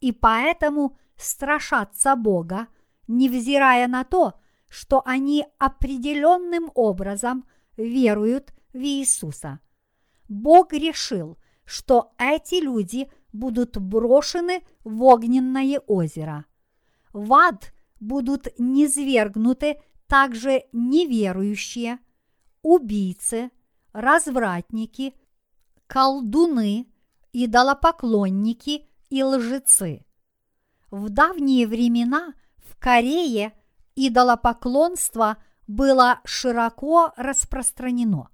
и 0.00 0.12
поэтому 0.12 0.98
страшатся 1.16 2.16
Бога, 2.16 2.66
невзирая 3.08 3.88
на 3.88 4.04
то, 4.04 4.34
что 4.68 5.00
они 5.06 5.46
определенным 5.58 6.70
образом 6.74 7.46
веруют 7.78 8.52
в 8.74 8.78
Иисуса. 8.78 9.60
Бог 10.28 10.74
решил, 10.74 11.38
что 11.64 12.12
эти 12.18 12.56
люди 12.62 13.10
будут 13.32 13.78
брошены 13.78 14.62
в 14.84 15.02
огненное 15.02 15.80
озеро. 15.86 16.44
В 17.14 17.32
ад 17.32 17.72
будут 18.02 18.48
низвергнуты 18.58 19.80
также 20.08 20.64
неверующие, 20.72 22.00
убийцы, 22.60 23.50
развратники, 23.92 25.14
колдуны, 25.86 26.88
идолопоклонники 27.32 28.88
и 29.08 29.22
лжецы. 29.22 30.04
В 30.90 31.08
давние 31.08 31.66
времена 31.66 32.34
в 32.56 32.76
Корее 32.78 33.52
идолопоклонство 33.94 35.38
было 35.68 36.20
широко 36.24 37.12
распространено. 37.16 38.28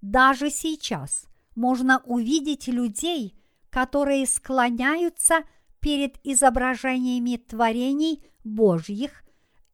Даже 0.00 0.48
сейчас 0.48 1.26
можно 1.56 2.02
увидеть 2.06 2.68
людей, 2.68 3.36
которые 3.68 4.26
склоняются 4.26 5.40
перед 5.80 6.18
изображениями 6.24 7.36
творений 7.36 8.24
Божьих 8.44 9.24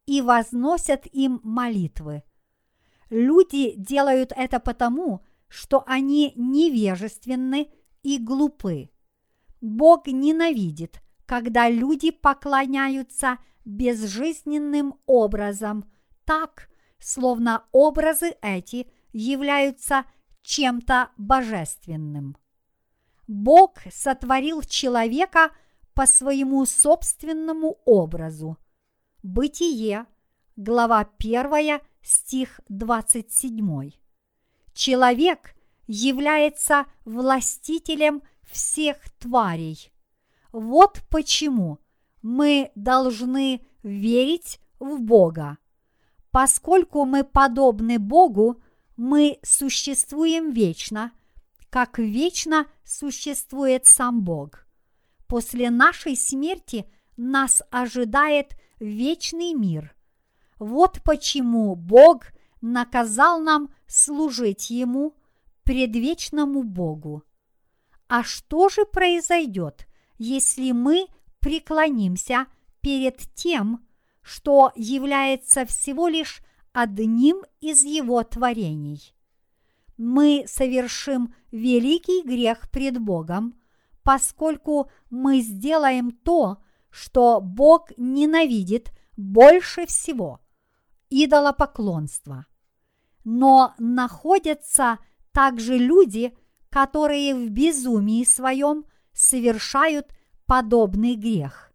и 0.07 0.21
возносят 0.21 1.07
им 1.13 1.41
молитвы. 1.43 2.23
Люди 3.11 3.75
делают 3.77 4.33
это 4.37 4.61
потому, 4.61 5.25
что 5.49 5.83
они 5.87 6.33
невежественны 6.37 7.71
и 8.03 8.19
глупы. 8.19 8.91
Бог 9.61 10.07
ненавидит, 10.07 11.01
когда 11.27 11.69
люди 11.69 12.11
поклоняются 12.11 13.39
безжизненным 13.65 14.95
образом, 15.07 15.85
так, 16.25 16.69
словно 16.99 17.65
образы 17.73 18.35
эти 18.43 18.91
являются 19.13 20.05
чем-то 20.43 21.11
божественным. 21.17 22.37
Бог 23.27 23.75
сотворил 23.93 24.63
человека 24.63 25.51
по 25.99 26.07
своему 26.07 26.65
собственному 26.65 27.81
образу. 27.85 28.57
Бытие, 29.25 30.07
глава 30.55 31.11
1, 31.19 31.81
стих 32.03 32.61
27. 32.69 33.91
Человек 34.75 35.57
является 35.89 36.87
властителем 37.05 38.23
всех 38.45 39.11
тварей– 39.19 39.93
вот 40.53 41.03
почему 41.11 41.81
мы 42.23 42.71
должны 42.77 43.67
верить 43.83 44.61
в 44.79 45.01
Бога. 45.01 45.59
Поскольку 46.31 47.07
мы 47.07 47.25
подобны 47.25 47.99
Богу, 47.99 48.63
мы 48.97 49.41
существуем 49.43 50.53
вечно, 50.53 51.11
как 51.71 51.99
вечно 51.99 52.69
существует 52.85 53.87
сам 53.87 54.23
Бог. 54.23 54.68
После 55.29 55.71
нашей 55.71 56.17
смерти 56.17 56.87
нас 57.17 57.63
ожидает 57.71 58.57
вечный 58.81 59.53
мир. 59.53 59.95
Вот 60.59 61.03
почему 61.05 61.77
Бог 61.77 62.29
наказал 62.63 63.39
нам 63.41 63.73
служить 63.87 64.71
Ему, 64.71 65.15
предвечному 65.65 66.63
Богу. 66.63 67.23
А 68.09 68.25
что 68.25 68.71
же 68.71 68.87
произойдет, 68.87 69.87
если 70.17 70.73
мы 70.73 71.07
преклонимся 71.41 72.47
перед 72.81 73.19
тем, 73.35 73.87
что 74.23 74.73
является 74.77 75.67
всего 75.67 76.09
лишь 76.09 76.41
одним 76.73 77.45
из 77.61 77.85
его 77.85 78.23
творений. 78.25 79.15
Мы 79.99 80.45
совершим 80.47 81.35
великий 81.51 82.23
грех 82.23 82.71
пред 82.71 82.99
Богом, 82.99 83.58
поскольку 84.09 84.91
мы 85.11 85.43
сделаем 85.43 86.13
то, 86.13 86.63
что 86.89 87.43
Бог 87.43 87.91
ненавидит 87.99 88.91
больше 89.19 89.85
всего– 89.85 90.41
идолопоклонство. 91.11 92.47
Но 93.25 93.75
находятся 93.79 94.97
также 95.31 95.77
люди, 95.77 96.35
которые 96.71 97.35
в 97.35 97.51
безумии 97.51 98.25
своем 98.25 98.87
совершают 99.13 100.07
подобный 100.47 101.15
грех. 101.15 101.71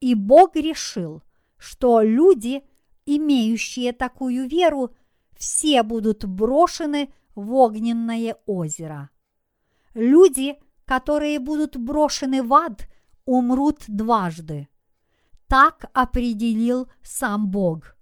И 0.00 0.14
Бог 0.14 0.56
решил, 0.56 1.22
что 1.56 2.02
люди, 2.02 2.62
имеющие 3.06 3.94
такую 3.94 4.50
веру, 4.50 4.94
все 5.38 5.82
будут 5.82 6.26
брошены 6.26 7.10
в 7.34 7.54
огненное 7.54 8.36
озеро. 8.44 9.08
Люди, 9.94 10.58
которые 10.84 11.38
будут 11.38 11.76
брошены 11.76 12.42
в 12.42 12.52
ад, 12.52 12.88
умрут 13.24 13.84
дважды. 13.88 14.68
Так 15.48 15.86
определил 15.92 16.88
сам 17.02 17.48
Бог. 17.48 17.96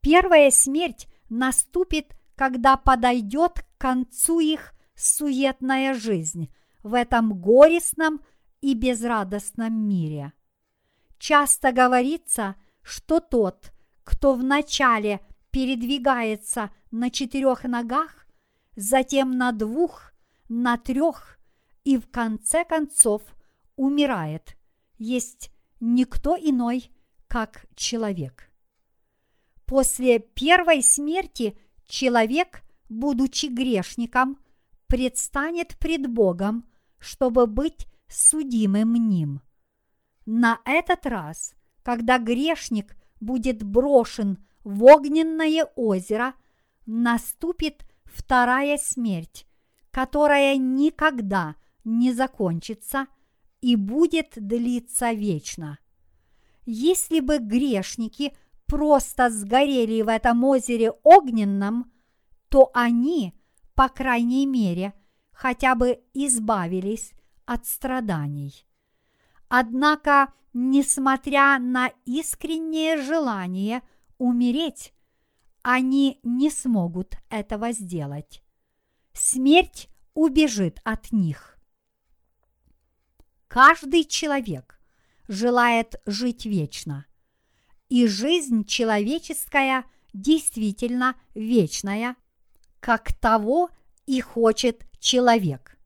Первая 0.00 0.50
смерть 0.50 1.08
наступит, 1.28 2.16
когда 2.36 2.76
подойдет 2.76 3.60
к 3.60 3.80
концу 3.80 4.40
их 4.40 4.72
суетная 4.94 5.94
жизнь 5.94 6.52
в 6.82 6.94
этом 6.94 7.38
горестном 7.40 8.20
и 8.60 8.74
безрадостном 8.74 9.72
мире. 9.88 10.32
Часто 11.18 11.72
говорится, 11.72 12.56
что 12.82 13.20
тот, 13.20 13.72
кто 14.04 14.34
вначале 14.34 15.20
передвигается 15.50 16.70
на 16.90 17.10
четырех 17.10 17.64
ногах, 17.64 18.26
затем 18.76 19.36
на 19.36 19.52
двух, 19.52 20.12
на 20.48 20.76
трех 20.76 21.35
и 21.86 21.98
в 21.98 22.10
конце 22.10 22.64
концов 22.64 23.22
умирает, 23.76 24.56
есть 24.98 25.52
никто 25.78 26.36
иной, 26.36 26.90
как 27.28 27.66
человек. 27.76 28.50
После 29.66 30.18
первой 30.18 30.82
смерти 30.82 31.56
человек, 31.86 32.64
будучи 32.88 33.46
грешником, 33.46 34.36
предстанет 34.88 35.78
пред 35.78 36.08
Богом, 36.08 36.68
чтобы 36.98 37.46
быть 37.46 37.86
судимым 38.08 38.94
ним. 38.94 39.40
На 40.24 40.58
этот 40.64 41.06
раз, 41.06 41.54
когда 41.84 42.18
грешник 42.18 42.96
будет 43.20 43.62
брошен 43.62 44.44
в 44.64 44.82
огненное 44.82 45.66
озеро, 45.76 46.34
наступит 46.84 47.86
вторая 48.06 48.76
смерть, 48.76 49.46
которая 49.92 50.56
никогда 50.56 51.54
не 51.86 52.12
закончится 52.12 53.06
и 53.62 53.76
будет 53.76 54.32
длиться 54.36 55.12
вечно. 55.12 55.78
Если 56.66 57.20
бы 57.20 57.38
грешники 57.38 58.36
просто 58.66 59.30
сгорели 59.30 60.02
в 60.02 60.08
этом 60.08 60.42
озере 60.44 60.90
огненном, 61.04 61.90
то 62.48 62.70
они, 62.74 63.34
по 63.74 63.88
крайней 63.88 64.46
мере, 64.46 64.92
хотя 65.30 65.74
бы 65.74 66.02
избавились 66.12 67.12
от 67.44 67.66
страданий. 67.66 68.66
Однако, 69.48 70.32
несмотря 70.52 71.58
на 71.60 71.92
искреннее 72.04 73.00
желание 73.00 73.82
умереть, 74.18 74.92
они 75.62 76.18
не 76.24 76.50
смогут 76.50 77.14
этого 77.30 77.72
сделать. 77.72 78.42
Смерть 79.12 79.88
убежит 80.14 80.80
от 80.84 81.12
них. 81.12 81.55
Каждый 83.48 84.04
человек 84.04 84.80
желает 85.28 86.00
жить 86.06 86.46
вечно. 86.46 87.06
И 87.88 88.06
жизнь 88.06 88.64
человеческая 88.64 89.84
действительно 90.12 91.14
вечная, 91.34 92.16
как 92.80 93.12
того 93.14 93.70
и 94.06 94.20
хочет 94.20 94.84
человек. 94.98 95.78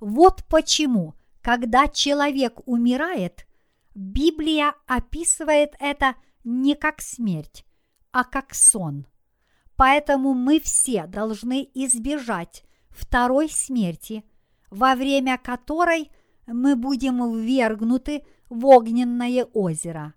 Вот 0.00 0.44
почему, 0.44 1.14
когда 1.42 1.88
человек 1.88 2.60
умирает, 2.66 3.46
Библия 3.94 4.74
описывает 4.86 5.74
это 5.80 6.14
не 6.44 6.74
как 6.74 7.00
смерть, 7.00 7.64
а 8.12 8.24
как 8.24 8.54
сон. 8.54 9.06
Поэтому 9.76 10.34
мы 10.34 10.60
все 10.60 11.06
должны 11.06 11.68
избежать 11.74 12.64
второй 12.90 13.48
смерти, 13.48 14.24
во 14.70 14.94
время 14.94 15.38
которой 15.38 16.10
мы 16.48 16.76
будем 16.76 17.18
ввергнуты 17.38 18.24
в 18.48 18.66
огненное 18.66 19.44
озеро. 19.44 20.14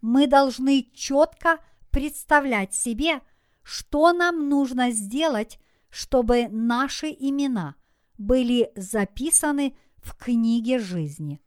Мы 0.00 0.26
должны 0.26 0.90
четко 0.92 1.58
представлять 1.90 2.74
себе, 2.74 3.20
что 3.62 4.12
нам 4.12 4.48
нужно 4.48 4.90
сделать, 4.90 5.60
чтобы 5.88 6.48
наши 6.48 7.06
имена 7.06 7.76
были 8.18 8.72
записаны 8.74 9.76
в 9.96 10.16
книге 10.16 10.78
жизни. 10.78 11.40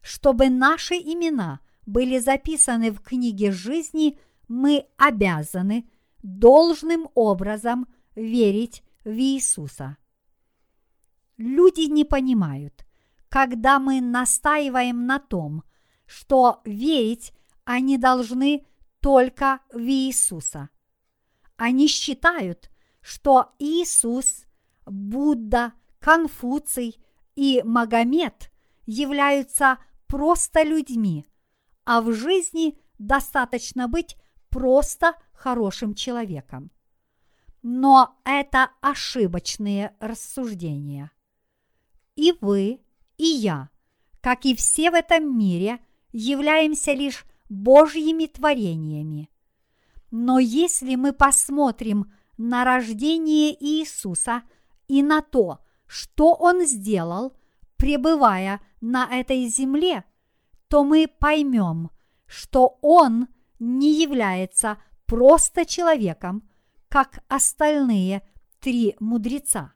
Чтобы 0.00 0.48
наши 0.48 0.94
имена 0.94 1.60
были 1.84 2.18
записаны 2.18 2.90
в 2.90 3.00
книге 3.00 3.52
жизни, 3.52 4.18
мы 4.48 4.86
обязаны 4.96 5.88
должным 6.22 7.08
образом 7.14 7.86
верить 8.14 8.82
в 9.04 9.10
Иисуса. 9.10 9.98
Люди 11.36 11.82
не 11.82 12.04
понимают, 12.04 12.85
когда 13.28 13.78
мы 13.78 14.00
настаиваем 14.00 15.06
на 15.06 15.18
том, 15.18 15.64
что 16.06 16.60
верить 16.64 17.32
они 17.64 17.98
должны 17.98 18.66
только 19.00 19.60
в 19.72 19.80
Иисуса. 19.80 20.70
Они 21.56 21.88
считают, 21.88 22.70
что 23.00 23.52
Иисус, 23.58 24.44
Будда, 24.84 25.72
Конфуций 25.98 26.96
и 27.34 27.62
Магомед 27.64 28.50
являются 28.84 29.78
просто 30.06 30.62
людьми, 30.62 31.26
а 31.84 32.00
в 32.00 32.12
жизни 32.12 32.78
достаточно 32.98 33.88
быть 33.88 34.16
просто 34.48 35.14
хорошим 35.32 35.94
человеком. 35.94 36.70
Но 37.62 38.16
это 38.24 38.70
ошибочные 38.80 39.96
рассуждения. 39.98 41.10
И 42.14 42.32
вы, 42.40 42.80
и 43.18 43.24
я, 43.24 43.70
как 44.20 44.44
и 44.44 44.54
все 44.54 44.90
в 44.90 44.94
этом 44.94 45.38
мире, 45.38 45.80
являемся 46.12 46.92
лишь 46.92 47.24
Божьими 47.48 48.26
творениями. 48.26 49.30
Но 50.10 50.38
если 50.38 50.94
мы 50.96 51.12
посмотрим 51.12 52.12
на 52.36 52.64
рождение 52.64 53.56
Иисуса 53.58 54.42
и 54.88 55.02
на 55.02 55.20
то, 55.20 55.60
что 55.86 56.34
Он 56.34 56.66
сделал, 56.66 57.36
пребывая 57.76 58.60
на 58.80 59.06
этой 59.06 59.46
земле, 59.46 60.04
то 60.68 60.84
мы 60.84 61.08
поймем, 61.08 61.90
что 62.26 62.78
Он 62.82 63.28
не 63.58 64.02
является 64.02 64.78
просто 65.06 65.64
человеком, 65.64 66.48
как 66.88 67.22
остальные 67.28 68.26
три 68.60 68.96
мудреца. 68.98 69.74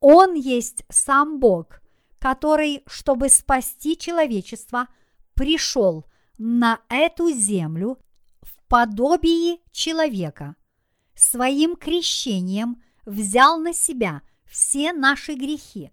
Он 0.00 0.34
есть 0.34 0.84
сам 0.88 1.38
Бог, 1.38 1.81
который, 2.22 2.84
чтобы 2.86 3.28
спасти 3.28 3.98
человечество, 3.98 4.86
пришел 5.34 6.06
на 6.38 6.78
эту 6.88 7.32
землю 7.32 7.98
в 8.42 8.54
подобии 8.68 9.60
человека. 9.72 10.54
Своим 11.16 11.74
крещением 11.74 12.80
взял 13.04 13.58
на 13.58 13.74
себя 13.74 14.22
все 14.44 14.92
наши 14.92 15.34
грехи. 15.34 15.90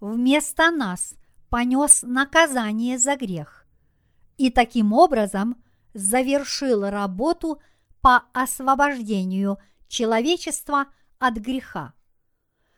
Вместо 0.00 0.70
нас 0.70 1.14
понес 1.48 2.02
наказание 2.02 2.98
за 2.98 3.16
грех. 3.16 3.66
И 4.36 4.50
таким 4.50 4.92
образом 4.92 5.56
завершил 5.94 6.90
работу 6.90 7.58
по 8.02 8.24
освобождению 8.34 9.56
человечества 9.88 10.88
от 11.18 11.36
греха. 11.36 11.94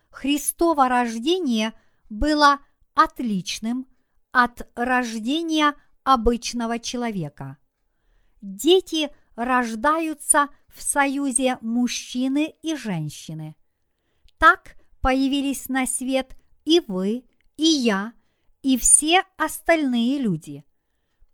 Христово 0.08 0.88
рождение 0.88 1.72
было 2.08 2.60
отличным 2.96 3.86
от 4.32 4.68
рождения 4.74 5.74
обычного 6.02 6.78
человека. 6.80 7.58
Дети 8.40 9.10
рождаются 9.36 10.48
в 10.68 10.82
союзе 10.82 11.58
мужчины 11.60 12.54
и 12.62 12.74
женщины. 12.74 13.54
Так 14.38 14.76
появились 15.00 15.68
на 15.68 15.86
свет 15.86 16.36
и 16.64 16.80
вы, 16.80 17.24
и 17.56 17.64
я, 17.64 18.12
и 18.62 18.76
все 18.78 19.22
остальные 19.36 20.18
люди. 20.18 20.64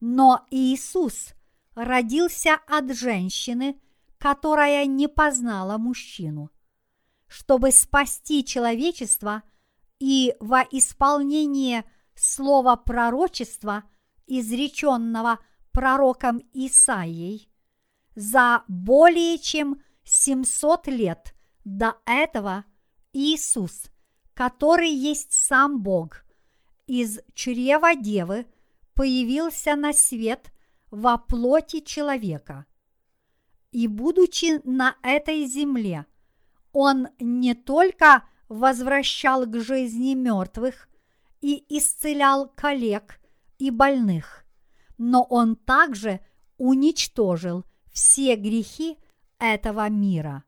Но 0.01 0.47
Иисус 0.51 1.33
родился 1.75 2.59
от 2.67 2.95
женщины, 2.95 3.81
которая 4.19 4.87
не 4.87 5.09
познала 5.09 5.79
мужчину. 5.79 6.51
Чтобы 7.29 7.73
спасти 7.73 8.45
человечество 8.45 9.43
и 10.03 10.35
во 10.41 10.63
исполнение 10.63 11.85
слова 12.17 12.75
пророчества, 12.75 13.85
изреченного 14.27 15.39
пророком 15.71 16.43
Исаией, 16.53 17.49
за 18.17 18.65
более 18.67 19.39
чем 19.39 19.81
700 20.03 20.89
лет 20.89 21.37
до 21.65 21.99
этого 22.05 22.65
Иисус, 23.13 23.93
который 24.35 24.91
есть 24.91 25.35
сам 25.35 25.81
Бог, 25.81 26.25
из 26.89 27.21
чрева 27.35 27.95
Девы 27.95 28.47
появился 28.95 29.77
на 29.77 29.93
свет 29.93 30.53
во 30.91 31.17
плоти 31.17 31.79
человека. 31.79 32.67
И 33.71 33.87
будучи 33.87 34.61
на 34.69 34.97
этой 35.05 35.47
земле, 35.47 36.07
он 36.73 37.07
не 37.21 37.55
только 37.55 38.25
возвращал 38.53 39.47
к 39.47 39.59
жизни 39.59 40.15
мертвых 40.15 40.89
и 41.41 41.65
исцелял 41.69 42.49
коллег 42.49 43.21
и 43.59 43.71
больных, 43.71 44.45
но 44.99 45.23
он 45.23 45.57
также 45.57 46.21
уничтожил 46.59 47.65
все 47.93 48.37
грехи 48.37 48.99
этого 49.39 49.89
мира. 49.89 50.45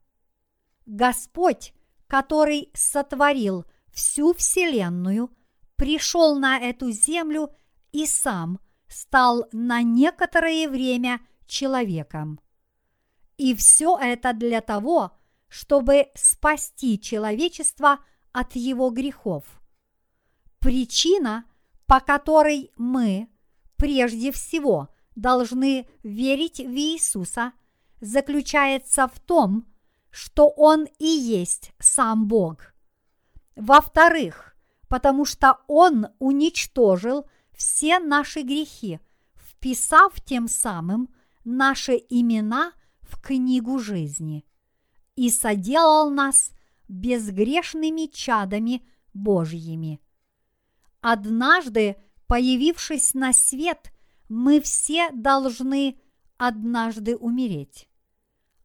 Господь, 0.87 1.75
который 2.07 2.71
сотворил 2.75 3.65
всю 3.93 4.35
Вселенную, 4.35 5.31
пришел 5.77 6.39
на 6.39 6.59
эту 6.59 6.91
землю 6.91 7.51
и 7.93 8.07
сам 8.07 8.61
стал 8.89 9.47
на 9.53 9.83
некоторое 9.83 10.69
время 10.69 11.21
человеком. 11.47 12.41
И 13.37 13.55
все 13.55 13.99
это 13.99 14.33
для 14.33 14.61
того, 14.61 15.11
чтобы 15.11 15.24
спасти 16.15 17.01
человечество 17.01 17.99
от 18.33 18.57
его 18.57 18.91
грехов. 18.91 19.45
Причина, 20.59 21.45
по 21.87 22.01
которой 22.01 22.73
мы 22.77 23.29
прежде 23.77 24.33
всего 24.33 24.89
должны 25.15 25.89
верить 26.03 26.59
в 26.59 26.75
Иисуса, 26.75 27.53
заключается 28.01 29.07
в 29.07 29.21
том, 29.21 29.67
что 30.11 30.49
Он 30.49 30.87
и 30.99 31.07
есть 31.07 31.73
сам 31.79 32.27
Бог. 32.27 32.75
Во-вторых, 33.57 34.57
потому 34.89 35.25
что 35.25 35.59
Он 35.67 36.09
уничтожил 36.19 37.29
все 37.53 37.99
наши 37.99 38.43
грехи, 38.43 39.01
вписав 39.37 40.21
тем 40.25 40.49
самым 40.49 41.09
наши 41.45 42.03
имена 42.09 42.73
в 43.03 43.21
книгу 43.21 43.79
жизни 43.79 44.45
и 45.17 45.31
соделал 45.31 46.11
нас 46.11 46.51
безгрешными 46.89 48.07
чадами 48.07 48.87
Божьими. 49.13 50.01
Однажды, 51.01 51.97
появившись 52.27 53.15
на 53.15 53.33
свет, 53.33 53.93
мы 54.29 54.61
все 54.61 55.11
должны 55.11 55.99
однажды 56.37 57.17
умереть. 57.17 57.89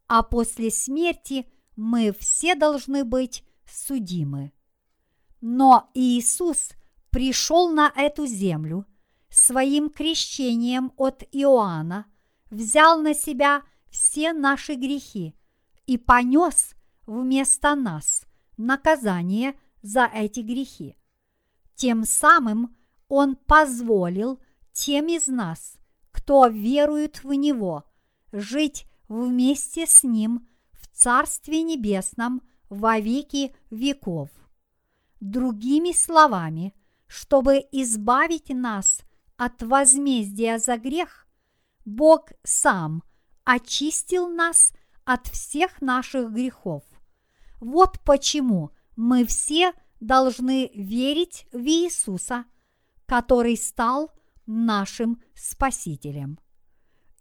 А 0.08 0.24
после 0.24 0.72
смерти 0.72 1.48
мы 1.76 2.14
все 2.18 2.56
должны 2.56 3.04
быть 3.04 3.44
судимы. 3.66 4.52
Но 5.42 5.90
Иисус 5.94 6.72
пришел 7.12 7.70
на 7.70 7.92
эту 7.96 8.26
землю 8.26 8.86
своим 9.30 9.90
крещением 9.90 10.92
от 10.98 11.24
Иоанна, 11.32 12.08
взял 12.50 13.00
на 13.00 13.14
себя 13.14 13.64
все 13.90 14.34
наши 14.34 14.74
грехи 14.74 15.36
и 15.90 15.98
понес 15.98 16.76
вместо 17.08 17.74
нас 17.74 18.28
наказание 18.58 19.60
за 19.82 20.06
эти 20.06 20.42
грехи. 20.42 20.96
Тем 21.74 22.04
самым 22.04 22.78
Он 23.08 23.36
позволил 23.36 24.40
тем 24.72 25.08
из 25.08 25.26
нас, 25.26 25.80
кто 26.12 26.46
верует 26.46 27.24
в 27.24 27.34
Него, 27.34 27.86
жить 28.32 28.86
вместе 29.08 29.88
с 29.88 30.04
Ним 30.04 30.48
в 30.74 30.96
Царстве 30.96 31.64
Небесном 31.64 32.44
во 32.70 33.00
веки 33.00 33.56
веков. 33.72 34.30
Другими 35.20 35.92
словами, 35.92 36.76
чтобы 37.08 37.66
избавить 37.72 38.50
нас 38.50 39.02
от 39.38 39.64
возмездия 39.64 40.60
за 40.60 40.78
грех, 40.78 41.26
Бог 41.84 42.30
сам 42.44 43.02
очистил 43.44 44.30
нас 44.30 44.72
от 45.10 45.26
всех 45.26 45.82
наших 45.82 46.32
грехов. 46.32 46.84
Вот 47.60 48.00
почему 48.06 48.70
мы 48.96 49.26
все 49.26 49.74
должны 50.00 50.70
верить 50.76 51.48
в 51.52 51.66
Иисуса, 51.66 52.46
который 53.08 53.58
стал 53.58 54.12
нашим 54.46 55.20
Спасителем. 55.34 56.38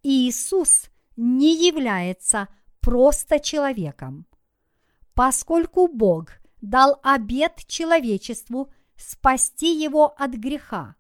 Иисус 0.03 0.90
не 1.16 1.66
является 1.66 2.48
просто 2.81 3.40
человеком. 3.40 4.27
Поскольку 5.14 5.88
Бог 5.88 6.33
дал 6.61 7.01
обет 7.03 7.64
человечеству 7.66 8.70
спасти 8.98 9.83
его 9.83 10.14
от 10.18 10.33
греха, 10.33 10.94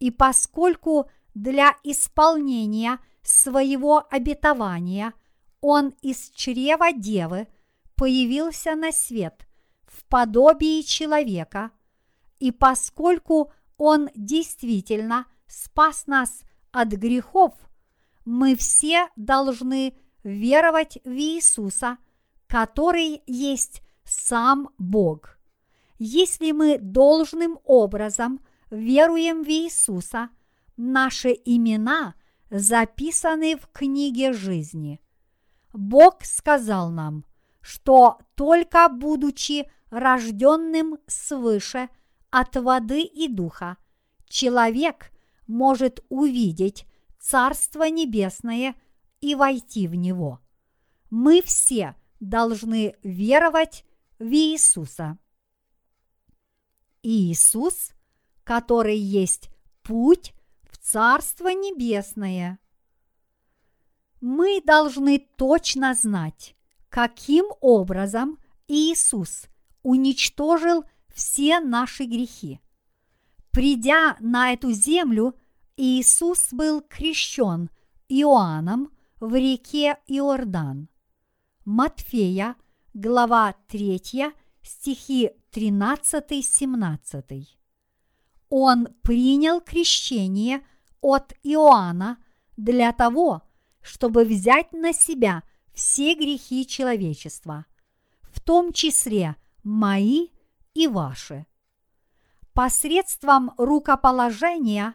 и 0.00 0.10
поскольку 0.10 1.08
для 1.36 1.76
исполнения 1.84 2.98
своего 3.22 4.04
обетования– 4.10 5.12
он 5.60 5.94
из 6.02 6.30
чрева 6.30 6.92
девы 6.92 7.48
появился 7.96 8.74
на 8.74 8.92
свет 8.92 9.46
в 9.86 10.04
подобии 10.04 10.82
человека, 10.82 11.72
и 12.38 12.52
поскольку 12.52 13.52
он 13.76 14.10
действительно 14.14 15.26
спас 15.46 16.06
нас 16.06 16.42
от 16.70 16.88
грехов, 16.88 17.54
мы 18.24 18.54
все 18.56 19.08
должны 19.16 19.96
веровать 20.22 20.98
в 21.04 21.10
Иисуса, 21.10 21.98
который 22.46 23.22
есть 23.26 23.82
сам 24.04 24.70
Бог. 24.78 25.38
Если 25.98 26.52
мы 26.52 26.78
должным 26.78 27.58
образом 27.64 28.40
веруем 28.70 29.42
в 29.42 29.48
Иисуса, 29.48 30.28
наши 30.76 31.30
имена 31.44 32.14
записаны 32.50 33.56
в 33.56 33.66
книге 33.72 34.32
жизни– 34.32 35.00
Бог 35.78 36.24
сказал 36.24 36.90
нам, 36.90 37.24
что 37.60 38.18
только 38.34 38.88
будучи 38.88 39.70
рожденным 39.90 40.98
свыше 41.06 41.88
от 42.30 42.56
воды 42.56 43.02
и 43.02 43.28
духа, 43.28 43.76
человек 44.26 45.12
может 45.46 46.04
увидеть 46.08 46.84
Царство 47.20 47.88
Небесное 47.88 48.74
и 49.20 49.36
войти 49.36 49.86
в 49.86 49.94
него. 49.94 50.40
Мы 51.10 51.42
все 51.42 51.94
должны 52.18 52.96
веровать 53.04 53.84
в 54.18 54.32
Иисуса. 54.32 55.16
Иисус, 57.04 57.92
который 58.42 58.98
есть 58.98 59.48
путь 59.84 60.34
в 60.68 60.76
Царство 60.78 61.50
Небесное– 61.50 62.58
мы 64.20 64.62
должны 64.64 65.18
точно 65.36 65.94
знать, 65.94 66.56
каким 66.88 67.46
образом 67.60 68.38
Иисус 68.66 69.46
уничтожил 69.82 70.84
все 71.08 71.60
наши 71.60 72.04
грехи. 72.04 72.60
Придя 73.50 74.16
на 74.20 74.52
эту 74.52 74.72
землю, 74.72 75.34
Иисус 75.76 76.52
был 76.52 76.80
крещен 76.82 77.70
Иоанном 78.08 78.90
в 79.20 79.34
реке 79.34 79.98
Иордан. 80.06 80.88
Матфея, 81.64 82.56
глава 82.94 83.54
3, 83.68 84.32
стихи 84.62 85.30
13-17. 85.52 87.46
Он 88.48 88.88
принял 89.02 89.60
крещение 89.60 90.62
от 91.00 91.34
Иоанна 91.42 92.18
для 92.56 92.92
того, 92.92 93.42
чтобы 93.88 94.24
взять 94.24 94.72
на 94.74 94.92
себя 94.92 95.42
все 95.72 96.14
грехи 96.14 96.66
человечества, 96.66 97.64
в 98.20 98.38
том 98.38 98.74
числе 98.74 99.36
мои 99.62 100.28
и 100.74 100.86
ваши. 100.86 101.46
Посредством 102.52 103.52
рукоположения 103.56 104.94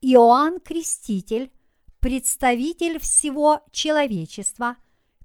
Иоанн 0.00 0.58
Креститель, 0.58 1.52
представитель 2.00 2.98
всего 2.98 3.60
человечества, 3.70 4.76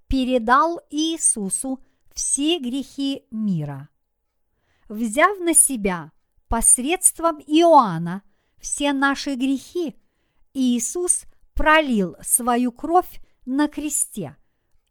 передал 0.08 0.80
Иисусу 0.92 1.80
все 2.14 2.60
грехи 2.60 3.26
мира. 3.32 3.90
Взяв 4.90 5.40
на 5.40 5.56
себя 5.56 6.12
посредством 6.48 7.40
Иоанна 7.40 8.22
все 8.60 8.94
наши 8.94 9.34
грехи, 9.34 9.96
Иисус– 10.54 11.24
пролил 11.58 12.16
свою 12.22 12.72
кровь 12.72 13.20
на 13.46 13.68
кресте 13.68 14.38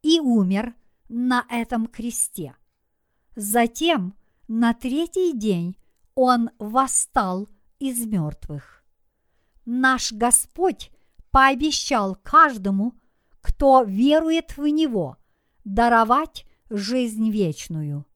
и 0.02 0.18
умер 0.18 0.74
на 1.08 1.46
этом 1.48 1.86
кресте. 1.86 2.56
Затем 3.36 4.14
на 4.48 4.74
третий 4.74 5.32
день 5.32 5.76
он 6.16 6.50
восстал 6.58 7.48
из 7.78 8.04
мертвых. 8.04 8.84
Наш 9.64 10.12
Господь 10.12 10.90
пообещал 11.30 12.16
каждому, 12.16 12.94
кто 13.40 13.84
верует 13.84 14.56
в 14.56 14.66
Него, 14.66 15.18
даровать 15.64 16.46
жизнь 16.68 17.30
вечную. 17.30 18.06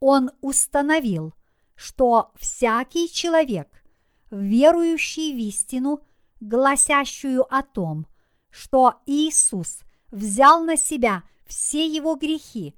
Он 0.00 0.30
установил, 0.40 1.34
что 1.74 2.32
всякий 2.36 3.10
человек, 3.12 3.84
верующий 4.30 5.34
в 5.34 5.38
истину, 5.38 6.00
гласящую 6.42 7.42
о 7.54 7.62
том, 7.62 8.06
что 8.50 8.96
Иисус 9.06 9.80
взял 10.10 10.64
на 10.64 10.76
себя 10.76 11.22
все 11.46 11.86
его 11.86 12.16
грехи 12.16 12.74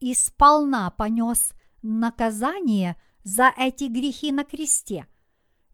и 0.00 0.14
сполна 0.14 0.90
понес 0.90 1.52
наказание 1.82 2.96
за 3.24 3.52
эти 3.56 3.84
грехи 3.84 4.32
на 4.32 4.44
кресте, 4.44 5.06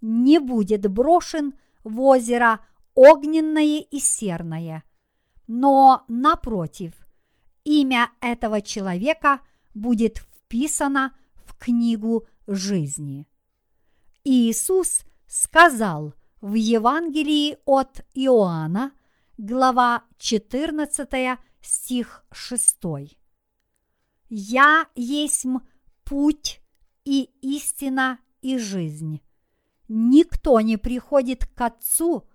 не 0.01 0.39
будет 0.39 0.89
брошен 0.89 1.55
в 1.83 2.01
озеро 2.01 2.61
огненное 2.95 3.81
и 3.81 3.99
серное. 3.99 4.85
Но, 5.49 6.05
напротив, 6.07 6.93
имя 7.65 8.11
этого 8.21 8.63
человека 8.63 9.41
будет 9.75 10.19
вписано 10.19 11.17
в 11.35 11.59
книгу 11.59 12.27
жизни. 12.47 13.27
Иисус 14.23 15.05
сказал 15.27 16.15
в 16.43 16.55
Евангелии 16.55 17.57
от 17.65 18.05
Иоанна, 18.15 18.93
глава 19.39 20.03
14, 20.19 21.39
стих 21.61 22.25
6. 22.33 22.79
«Я 24.29 24.87
есть 24.97 25.47
путь 26.05 26.61
и 27.05 27.31
истина 27.43 28.19
и 28.41 28.59
жизнь. 28.59 29.23
Никто 29.87 30.61
не 30.61 30.77
приходит 30.77 31.47
к 31.47 31.61
Отцу, 31.61 32.29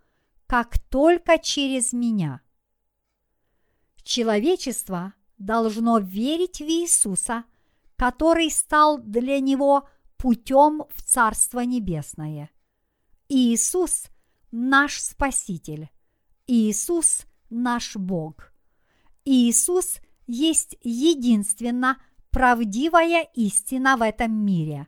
как 0.47 0.79
только 0.79 1.37
через 1.37 1.91
меня. 1.91 2.39
Человечество 4.03 5.15
должно 5.37 5.99
верить 5.99 6.59
в 6.59 6.65
Иисуса, 6.65 7.43
который 7.97 8.49
стал 8.51 8.99
для 8.99 9.41
него 9.41 9.89
путем 10.15 10.83
в 10.89 11.03
Царство 11.03 11.59
Небесное. 11.59 12.49
Иисус– 13.29 14.05
наш 14.51 15.01
Спаситель. 15.01 15.89
Иисус– 16.47 17.25
наш 17.49 17.95
Бог. 17.97 18.53
Иисус 19.25 19.99
есть 20.27 20.77
единственно 20.81 22.01
правдивая 22.31 23.27
истина 23.33 23.97
в 23.97 24.01
этом 24.01 24.31
мире. 24.31 24.87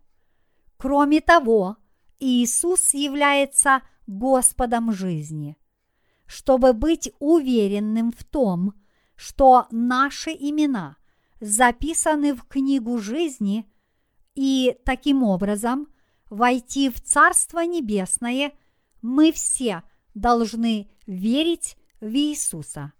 Кроме 0.78 1.20
того, 1.20 1.78
Иисус 2.20 2.94
является 2.94 3.82
Господом 4.08 4.94
жизни. 4.94 5.58
Чтобы 6.26 6.74
быть 6.74 7.12
уверенным 7.20 8.14
в 8.14 8.24
том, 8.24 8.74
что 9.16 9.68
наши 9.72 10.30
имена 10.30 10.96
записаны 11.42 12.34
в 12.34 12.44
книгу 12.44 12.98
жизни 13.00 13.70
и 14.36 14.78
таким 14.86 15.24
образом 15.24 15.88
войти 16.30 16.90
в 16.90 17.02
Царство 17.02 17.60
Небесное, 17.60 18.54
мы 19.02 19.32
все 19.32 19.84
должны 20.14 20.90
верить 21.06 21.78
в 22.00 22.14
Иисуса. 22.14 22.94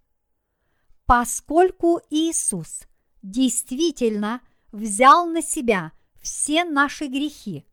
Поскольку 1.06 2.02
Иисус 2.10 2.82
действительно 3.22 4.42
взял 4.72 5.26
на 5.26 5.42
себя 5.42 5.92
все 6.22 6.64
наши 6.64 7.08
грехи, 7.08 7.66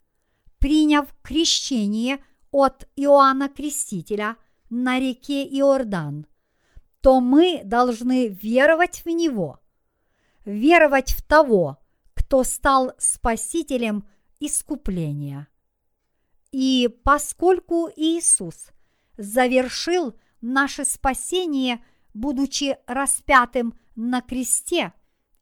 приняв 0.58 1.14
крещение 1.22 2.22
от 2.50 2.88
Иоанна 2.96 3.48
Крестителя 3.48 4.36
на 4.70 4.98
реке 4.98 5.44
Иордан, 5.44 6.26
то 7.00 7.20
мы 7.20 7.62
должны 7.64 8.28
веровать 8.28 9.04
в 9.04 9.08
Него, 9.08 9.60
веровать 10.44 11.12
в 11.12 11.22
того, 11.22 11.78
кто 12.14 12.42
стал 12.42 12.92
спасителем 12.98 14.08
искупления. 14.40 15.48
И 16.52 16.88
поскольку 17.04 17.88
Иисус 17.96 18.68
завершил 19.16 20.18
наше 20.40 20.84
спасение, 20.84 21.84
будучи 22.14 22.78
распятым 22.86 23.74
на 23.94 24.20
кресте 24.20 24.92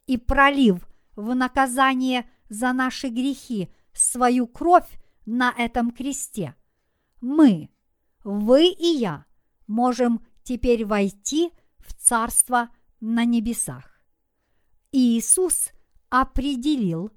и 0.07 0.17
пролив 0.17 0.89
в 1.17 1.35
наказание 1.35 2.29
за 2.49 2.73
наши 2.73 3.09
грехи 3.09 3.69
свою 3.93 4.47
кровь 4.47 4.89
на 5.27 5.53
этом 5.57 5.91
кресте, 5.91 6.55
мы, 7.21 7.71
вы 8.23 8.67
и 8.67 8.99
я, 8.99 9.25
можем 9.67 10.25
теперь 10.43 10.85
войти 10.85 11.51
в 11.79 11.95
Царство 11.95 12.71
на 13.01 13.25
небесах. 13.25 14.01
Иисус 14.93 15.71
определил 16.09 17.11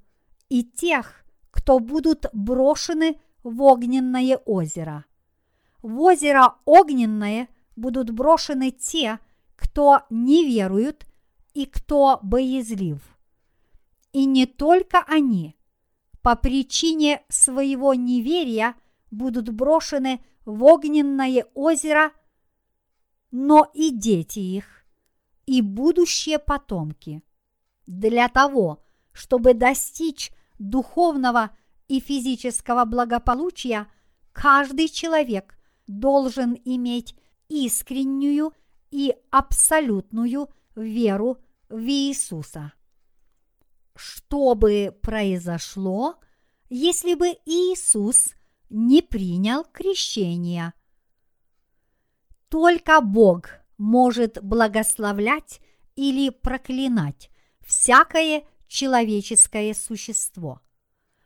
и 0.49 0.63
тех, 0.63 1.25
кто 1.67 1.80
будут 1.80 2.27
брошены 2.32 3.19
в 3.43 3.62
огненное 3.62 4.38
озеро. 4.38 5.03
В 5.82 5.99
озеро 5.99 6.56
огненное 6.63 7.49
будут 7.75 8.12
брошены 8.12 8.71
те, 8.71 9.19
кто 9.58 10.03
не 10.10 10.45
веруют 10.45 11.06
и 11.53 11.65
кто 11.65 12.21
боязлив. 12.23 13.01
И 14.13 14.23
не 14.23 14.45
только 14.45 15.03
они, 15.10 15.58
по 16.21 16.38
причине 16.38 17.21
своего 17.27 17.93
неверия 17.93 18.73
будут 19.12 19.49
брошены 19.49 20.23
в 20.45 20.63
огненное 20.63 21.47
озеро, 21.53 22.13
но 23.30 23.69
и 23.73 23.91
дети 23.91 24.39
их, 24.39 24.86
и 25.45 25.62
будущие 25.62 26.39
потомки. 26.39 27.21
Для 27.88 28.30
того, 28.30 28.82
чтобы 29.12 29.53
достичь 29.53 30.32
духовного 30.57 31.51
и 31.87 31.99
физического 31.99 32.85
благополучия, 32.85 33.87
каждый 34.33 34.89
человек 34.89 35.57
должен 35.87 36.57
иметь 36.65 37.15
искреннюю 37.49 38.53
и 38.91 39.15
абсолютную 39.31 40.49
веру 40.75 41.37
в 41.69 41.81
Иисуса. 41.81 42.73
Что 43.95 44.53
бы 44.53 44.95
произошло, 45.01 46.19
если 46.69 47.15
бы 47.15 47.29
Иисус 47.45 48.15
не 48.69 49.01
принял 49.01 49.63
крещение? 49.63 50.73
Только 52.49 53.01
Бог 53.01 53.49
может 53.77 54.41
благословлять 54.41 55.61
или 55.95 56.29
проклинать 56.29 57.29
всякое 57.61 58.43
человеческое 58.67 59.73
существо. 59.73 60.62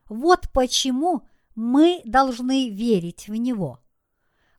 Вот 0.08 0.50
почему 0.54 1.28
мы 1.56 2.02
должны 2.06 2.70
верить 2.70 3.28
в 3.28 3.36
Него. 3.36 3.80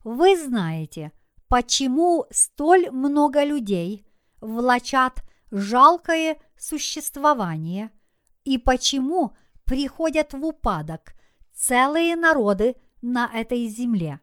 Вы 0.03 0.37
знаете, 0.37 1.11
почему 1.47 2.25
столь 2.31 2.89
много 2.91 3.43
людей 3.43 4.05
влачат 4.41 5.23
жалкое 5.51 6.37
существование 6.57 7.91
и 8.43 8.57
почему 8.57 9.33
приходят 9.65 10.33
в 10.33 10.43
упадок 10.43 11.13
целые 11.53 12.15
народы 12.15 12.75
на 13.01 13.29
этой 13.33 13.67
земле. 13.67 14.19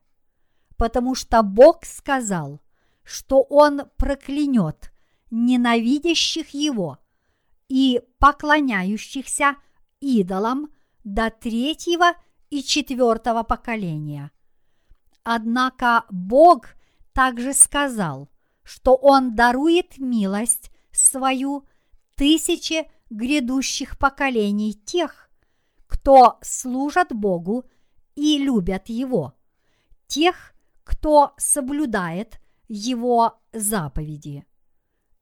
Потому 0.77 1.15
что 1.15 1.43
Бог 1.43 1.85
сказал, 1.85 2.61
что 3.03 3.43
Он 3.43 3.83
проклянет 3.97 4.93
ненавидящих 5.31 6.51
Его 6.51 6.99
и 7.71 8.03
поклоняющихся 8.19 9.57
идолам 10.01 10.71
до 11.05 11.31
третьего 11.31 12.15
и 12.51 12.65
четвертого 12.65 13.45
поколения. 13.45 14.33
Однако 15.23 16.05
Бог 16.11 16.71
также 17.13 17.55
сказал, 17.55 18.29
что 18.65 18.97
Он 18.97 19.37
дарует 19.37 19.99
милость 19.99 20.73
свою 20.91 21.65
тысяче 22.17 22.91
грядущих 23.09 23.99
поколений 23.99 24.75
тех, 24.75 25.31
кто 25.87 26.39
служат 26.43 27.15
Богу 27.15 27.67
и 28.17 28.39
любят 28.39 28.89
Его, 28.89 29.35
тех, 30.09 30.55
кто 30.83 31.35
соблюдает 31.37 32.41
Его 32.67 33.41
заповеди. 33.53 34.45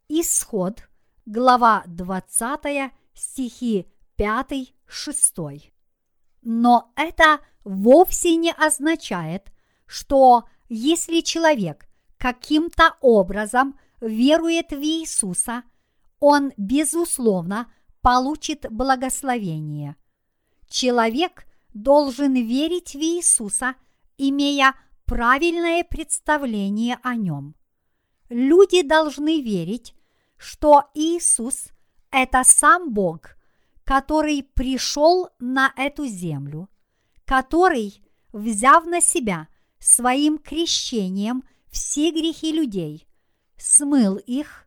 Исход, 0.08 0.88
глава 1.28 1.84
20, 1.86 2.90
стихи 3.12 3.86
5-6. 4.16 5.72
Но 6.40 6.90
это 6.96 7.40
вовсе 7.64 8.36
не 8.36 8.50
означает, 8.50 9.52
что 9.84 10.44
если 10.70 11.20
человек 11.20 11.86
каким-то 12.16 12.96
образом 13.02 13.78
верует 14.00 14.70
в 14.70 14.80
Иисуса, 14.80 15.64
он, 16.18 16.52
безусловно, 16.56 17.70
получит 18.00 18.64
благословение. 18.70 19.96
Человек 20.66 21.46
должен 21.74 22.34
верить 22.36 22.94
в 22.94 23.00
Иисуса 23.00 23.74
имея 24.16 24.74
правильное 25.04 25.84
представление 25.84 26.98
о 27.02 27.16
нем. 27.16 27.54
Люди 28.30 28.80
должны 28.80 29.42
верить, 29.42 29.94
что 30.38 30.84
Иисус– 30.94 31.68
это 32.10 32.42
сам 32.44 32.92
Бог, 32.94 33.36
который 33.84 34.42
пришел 34.42 35.28
на 35.38 35.72
эту 35.76 36.06
землю, 36.06 36.68
который, 37.24 38.02
взяв 38.32 38.86
на 38.86 39.00
себя 39.00 39.48
своим 39.78 40.38
крещением 40.38 41.42
все 41.70 42.10
грехи 42.10 42.52
людей, 42.52 43.06
смыл 43.56 44.16
их, 44.16 44.66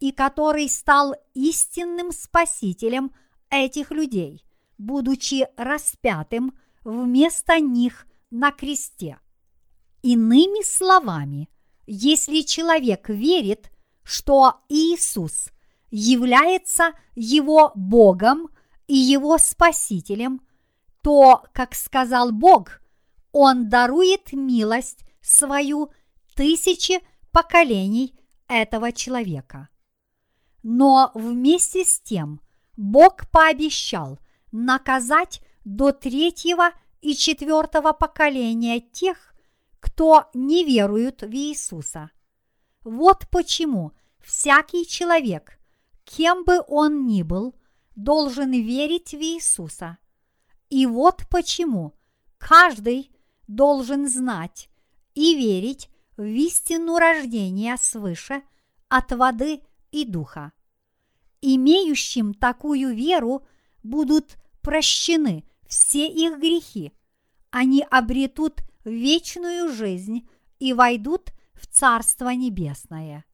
и 0.00 0.12
который 0.12 0.68
стал 0.68 1.14
истинным 1.34 2.12
спасителем 2.12 3.12
этих 3.50 3.90
людей, 3.90 4.44
будучи 4.78 5.48
распятым 5.56 6.56
вместо 6.84 7.58
них 7.58 8.06
на 8.30 8.52
кресте. 8.52 9.18
Иными 10.02 10.62
словами, 10.62 11.48
если 11.86 12.42
человек 12.42 13.08
верит, 13.08 13.72
что 14.08 14.62
Иисус 14.70 15.50
является 15.90 16.92
его 17.14 17.72
Богом 17.74 18.48
и 18.86 18.96
его 18.96 19.36
Спасителем, 19.36 20.40
то, 21.02 21.44
как 21.52 21.74
сказал 21.74 22.32
Бог, 22.32 22.80
Он 23.32 23.68
дарует 23.68 24.32
милость 24.32 25.00
свою 25.20 25.92
тысячи 26.34 27.00
поколений 27.32 28.18
этого 28.46 28.92
человека. 28.92 29.68
Но 30.62 31.10
вместе 31.12 31.84
с 31.84 32.00
тем 32.00 32.40
Бог 32.78 33.30
пообещал 33.30 34.18
наказать 34.52 35.42
до 35.66 35.92
третьего 35.92 36.70
и 37.02 37.14
четвертого 37.14 37.92
поколения 37.92 38.80
тех, 38.80 39.34
кто 39.80 40.30
не 40.32 40.64
верует 40.64 41.20
в 41.20 41.30
Иисуса. 41.30 42.10
Вот 42.88 43.28
почему 43.30 43.92
всякий 44.18 44.86
человек, 44.86 45.58
кем 46.04 46.44
бы 46.44 46.62
он 46.66 47.04
ни 47.04 47.22
был, 47.22 47.54
должен 47.96 48.52
верить 48.52 49.10
в 49.10 49.20
Иисуса. 49.20 49.98
И 50.70 50.86
вот 50.86 51.24
почему 51.28 51.92
каждый 52.38 53.10
должен 53.46 54.08
знать 54.08 54.70
и 55.14 55.34
верить 55.36 55.90
в 56.16 56.22
истину 56.22 56.96
рождения 56.96 57.76
свыше 57.76 58.42
от 58.88 59.12
воды 59.12 59.60
и 59.90 60.06
духа. 60.06 60.52
Имеющим 61.42 62.32
такую 62.32 62.94
веру 62.94 63.46
будут 63.82 64.38
прощены 64.62 65.44
все 65.66 66.08
их 66.08 66.38
грехи. 66.38 66.94
Они 67.50 67.82
обретут 67.82 68.62
вечную 68.86 69.74
жизнь 69.74 70.26
и 70.58 70.72
войдут 70.72 71.32
в 71.58 71.66
Царство 71.66 72.30
Небесное. 72.30 73.24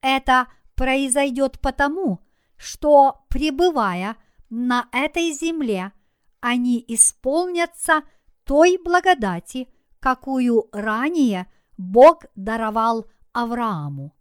Это 0.00 0.46
произойдет 0.74 1.60
потому, 1.60 2.20
что, 2.56 3.24
пребывая 3.28 4.16
на 4.50 4.88
этой 4.92 5.32
земле, 5.32 5.92
они 6.40 6.84
исполнятся 6.86 8.02
той 8.44 8.78
благодати, 8.82 9.68
какую 10.00 10.68
ранее 10.72 11.50
Бог 11.76 12.24
даровал 12.34 13.06
Аврааму. 13.32 14.14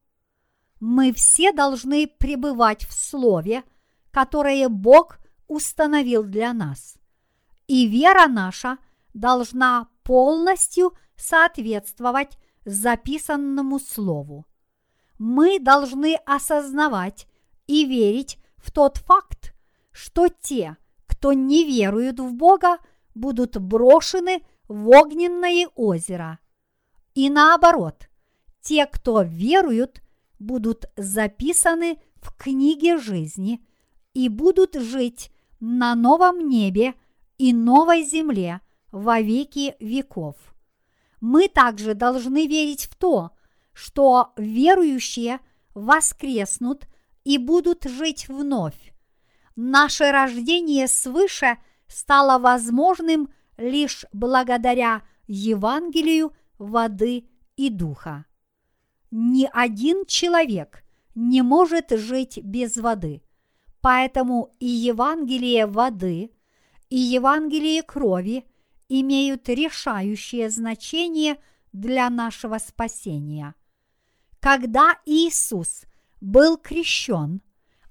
Мы 0.79 1.13
все 1.13 1.51
должны 1.51 2.07
пребывать 2.07 2.85
в 2.85 2.93
Слове, 2.93 3.63
которое 4.11 4.67
Бог 4.69 5.19
установил 5.47 6.23
для 6.23 6.53
нас. 6.53 6.97
И 7.67 7.87
вера 7.87 8.27
наша 8.27 8.77
должна 9.13 9.89
полностью 10.03 10.93
соответствовать 11.15 12.37
записанному 12.65 13.79
Слову. 13.79 14.45
Мы 15.17 15.59
должны 15.59 16.15
осознавать 16.25 17.27
и 17.67 17.85
верить 17.85 18.37
в 18.57 18.71
тот 18.71 18.97
факт, 18.97 19.55
что 19.91 20.27
те, 20.27 20.77
кто 21.07 21.33
не 21.33 21.63
веруют 21.63 22.19
в 22.19 22.33
Бога, 22.33 22.79
будут 23.13 23.57
брошены 23.57 24.43
в 24.67 24.89
огненное 24.89 25.67
озеро. 25.75 26.39
И 27.13 27.29
наоборот, 27.29 28.09
те, 28.61 28.85
кто 28.85 29.21
веруют, 29.21 30.01
будут 30.39 30.85
записаны 30.97 31.97
в 32.15 32.35
книге 32.35 32.97
жизни 32.97 33.65
и 34.13 34.27
будут 34.27 34.75
жить 34.75 35.31
на 35.59 35.95
новом 35.95 36.49
небе 36.49 36.95
и 37.37 37.53
новой 37.53 38.03
земле 38.03 38.61
во 38.91 39.21
веки 39.21 39.75
веков. 39.79 40.54
Мы 41.27 41.47
также 41.47 41.95
должны 41.95 42.45
верить 42.45 42.85
в 42.85 42.95
то, 42.95 43.31
что 43.73 44.33
верующие 44.37 45.39
воскреснут 45.73 46.87
и 47.23 47.39
будут 47.39 47.85
жить 47.85 48.29
вновь. 48.29 48.93
Наше 49.55 50.11
рождение 50.11 50.87
свыше 50.87 51.57
стало 51.87 52.37
возможным 52.37 53.29
лишь 53.57 54.05
благодаря 54.13 55.01
Евангелию 55.25 56.31
воды 56.59 57.27
и 57.55 57.71
духа. 57.71 58.25
Ни 59.09 59.49
один 59.51 60.05
человек 60.05 60.83
не 61.15 61.41
может 61.41 61.89
жить 61.89 62.37
без 62.43 62.77
воды, 62.77 63.23
поэтому 63.81 64.53
и 64.59 64.67
Евангелие 64.67 65.65
воды, 65.65 66.29
и 66.91 66.97
Евангелие 66.97 67.81
крови 67.81 68.45
имеют 68.89 69.49
решающее 69.49 70.49
значение 70.49 71.37
для 71.73 72.09
нашего 72.09 72.57
спасения. 72.57 73.55
Когда 74.39 74.99
Иисус– 75.05 75.83
был 76.25 76.57
крещен, 76.57 77.41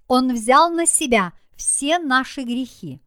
Он 0.09 0.35
взял 0.35 0.71
на 0.71 0.87
себя 0.87 1.33
все 1.57 1.99
наши 1.99 2.43
грехи. 2.43 3.01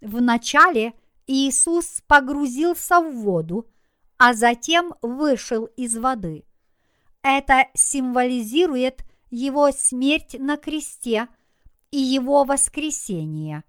Вначале 0.00 0.94
Иисус 1.26 2.02
погрузился 2.06 3.00
в 3.00 3.14
воду, 3.16 3.68
а 4.16 4.32
затем 4.32 4.94
вышел 5.02 5.66
из 5.76 5.96
воды. 5.96 6.44
Это 7.22 7.66
символизирует 7.74 9.04
его 9.30 9.70
смерть 9.72 10.36
на 10.38 10.56
кресте 10.56 11.28
и 11.90 11.98
его 11.98 12.44
воскресение. 12.44 13.62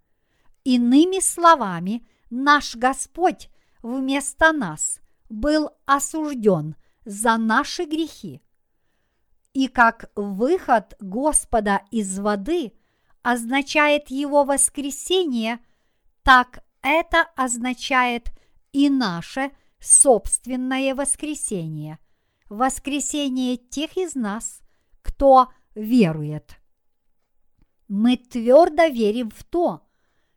Иными 0.64 1.20
словами, 1.20 2.08
наш 2.30 2.76
Господь 2.76 3.50
вместо 3.82 4.52
нас 4.52 5.00
был 5.30 5.72
осужден 5.86 6.76
за 7.06 7.38
наши 7.38 7.86
грехи 7.86 8.42
и 9.58 9.68
как 9.70 10.12
выход 10.16 10.96
Господа 11.00 11.82
из 11.90 12.20
воды 12.20 12.74
означает 13.24 14.12
его 14.12 14.44
воскресение, 14.44 15.58
так 16.22 16.64
это 16.84 17.24
означает 17.36 18.30
и 18.72 18.88
наше 18.88 19.50
собственное 19.80 20.94
воскресение, 20.94 21.98
воскресение 22.50 23.58
тех 23.58 23.98
из 23.98 24.14
нас, 24.14 24.62
кто 25.02 25.52
верует. 25.74 26.62
Мы 27.88 28.18
твердо 28.18 28.86
верим 28.86 29.32
в 29.32 29.44
то, 29.44 29.82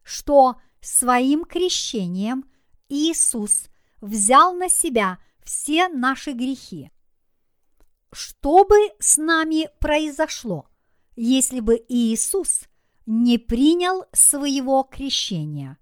что 0.03 0.57
своим 0.81 1.45
крещением 1.45 2.45
Иисус 2.89 3.69
взял 4.01 4.55
на 4.55 4.69
себя 4.69 5.19
все 5.45 5.89
наши 5.89 6.33
грехи. 6.33 6.91
Что 8.13 8.65
бы 8.65 8.77
с 8.99 9.17
нами 9.17 9.69
произошло, 9.79 10.69
если 11.15 11.61
бы 11.61 11.85
Иисус 11.89 12.63
не 13.07 13.39
принял 13.39 14.05
своего 14.13 14.83
крещения? 14.83 15.79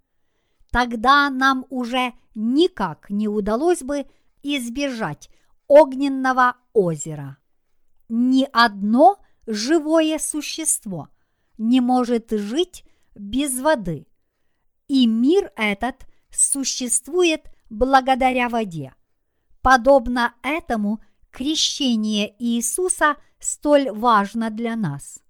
Тогда 0.71 1.31
нам 1.31 1.65
уже 1.71 2.13
никак 2.35 3.09
не 3.09 3.29
удалось 3.29 3.83
бы 3.83 4.07
избежать 4.43 5.31
огненного 5.67 6.57
озера. 6.73 7.39
Ни 8.09 8.49
одно 8.53 9.19
живое 9.47 10.19
существо 10.19 11.09
не 11.57 11.81
может 11.81 12.31
жить 12.31 12.85
без 13.15 13.59
воды, 13.61 14.07
и 14.89 15.07
мир 15.07 15.53
этот 15.57 16.07
существует 16.31 17.43
благодаря 17.71 18.49
воде. 18.49 18.95
Подобно 19.63 20.35
этому 20.43 21.01
крещение 21.31 22.35
Иисуса 22.39 23.17
столь 23.39 23.91
важно 23.91 24.51
для 24.51 24.77
нас. 24.77 25.23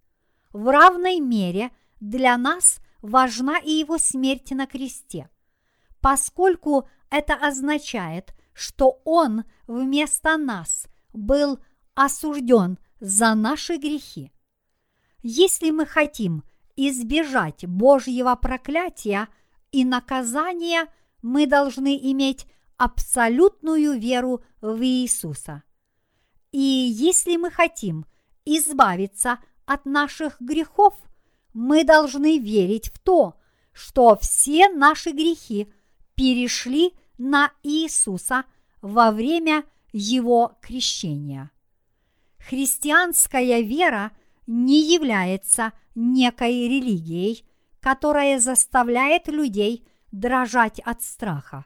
В 0.53 0.69
равной 0.71 1.21
мере 1.21 1.71
для 2.01 2.37
нас 2.39 2.81
важна 3.03 3.59
и 3.59 3.71
его 3.73 3.99
смерть 3.99 4.51
на 4.53 4.67
кресте, 4.67 5.29
поскольку 6.01 6.89
это 7.11 7.35
означает, 7.35 8.35
что 8.53 9.01
Он 9.05 9.45
вместо 9.67 10.37
нас 10.37 10.87
был 11.13 11.59
осужден 11.95 12.79
за 13.01 13.35
наши 13.35 13.77
грехи. 13.77 14.33
Если 15.23 15.71
мы 15.71 15.87
хотим 15.87 16.45
избежать 16.77 17.67
Божьего 17.67 18.35
проклятия 18.37 19.29
и 19.73 19.85
наказания, 19.85 20.89
мы 21.23 21.47
должны 21.47 21.97
иметь 21.97 22.47
абсолютную 22.77 23.99
веру 23.99 24.43
в 24.61 24.83
Иисуса. 24.83 25.63
И 26.53 26.59
если 26.59 27.37
мы 27.37 27.51
хотим 27.51 28.07
избавиться 28.45 29.39
от 29.67 29.85
наших 29.85 30.41
грехов, 30.41 30.95
мы 31.53 31.85
должны 31.85 32.39
верить 32.39 32.89
в 32.89 32.99
то, 32.99 33.35
что 33.73 34.17
все 34.21 34.69
наши 34.69 35.11
грехи 35.11 35.71
перешли 36.15 36.93
на 37.19 37.53
Иисуса 37.63 38.45
во 38.81 39.11
время 39.11 39.65
Его 39.93 40.57
крещения. 40.63 41.51
Христианская 42.39 43.61
вера 43.61 44.13
не 44.47 44.81
является 44.95 45.73
некой 45.95 46.69
религией, 46.69 47.45
которая 47.81 48.41
заставляет 48.41 49.29
людей 49.29 49.87
дрожать 50.13 50.81
от 50.81 51.03
страха. 51.03 51.65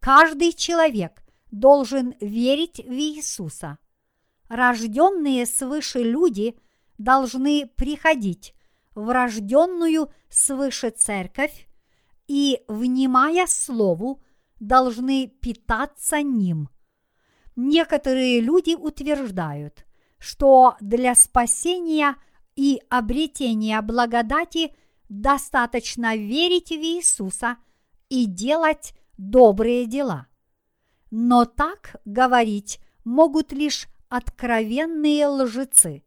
Каждый 0.00 0.52
человек 0.52 1.22
должен 1.50 2.14
верить 2.20 2.78
в 2.78 2.92
Иисуса. 2.92 3.78
Рожденные 4.48 5.46
свыше 5.46 6.00
люди 6.00 6.58
должны 6.98 7.66
приходить 7.66 8.54
в 8.94 9.10
рожденную 9.10 10.10
свыше 10.28 10.90
церковь 10.90 11.68
и, 12.28 12.62
внимая 12.68 13.46
Слову, 13.46 14.22
должны 14.58 15.28
питаться 15.28 16.22
ним. 16.22 16.68
Некоторые 17.56 18.40
люди 18.40 18.74
утверждают, 18.74 19.86
что 20.18 20.76
для 20.80 21.14
спасения 21.14 22.16
и 22.54 22.80
обретения 22.88 23.80
благодати 23.82 24.74
достаточно 25.08 26.16
верить 26.16 26.70
в 26.70 26.80
Иисуса 26.80 27.56
и 28.08 28.26
делать 28.26 28.94
добрые 29.16 29.86
дела. 29.86 30.26
Но 31.10 31.44
так 31.44 31.96
говорить 32.04 32.80
могут 33.04 33.52
лишь 33.52 33.86
откровенные 34.08 35.26
лжецы. 35.26 36.04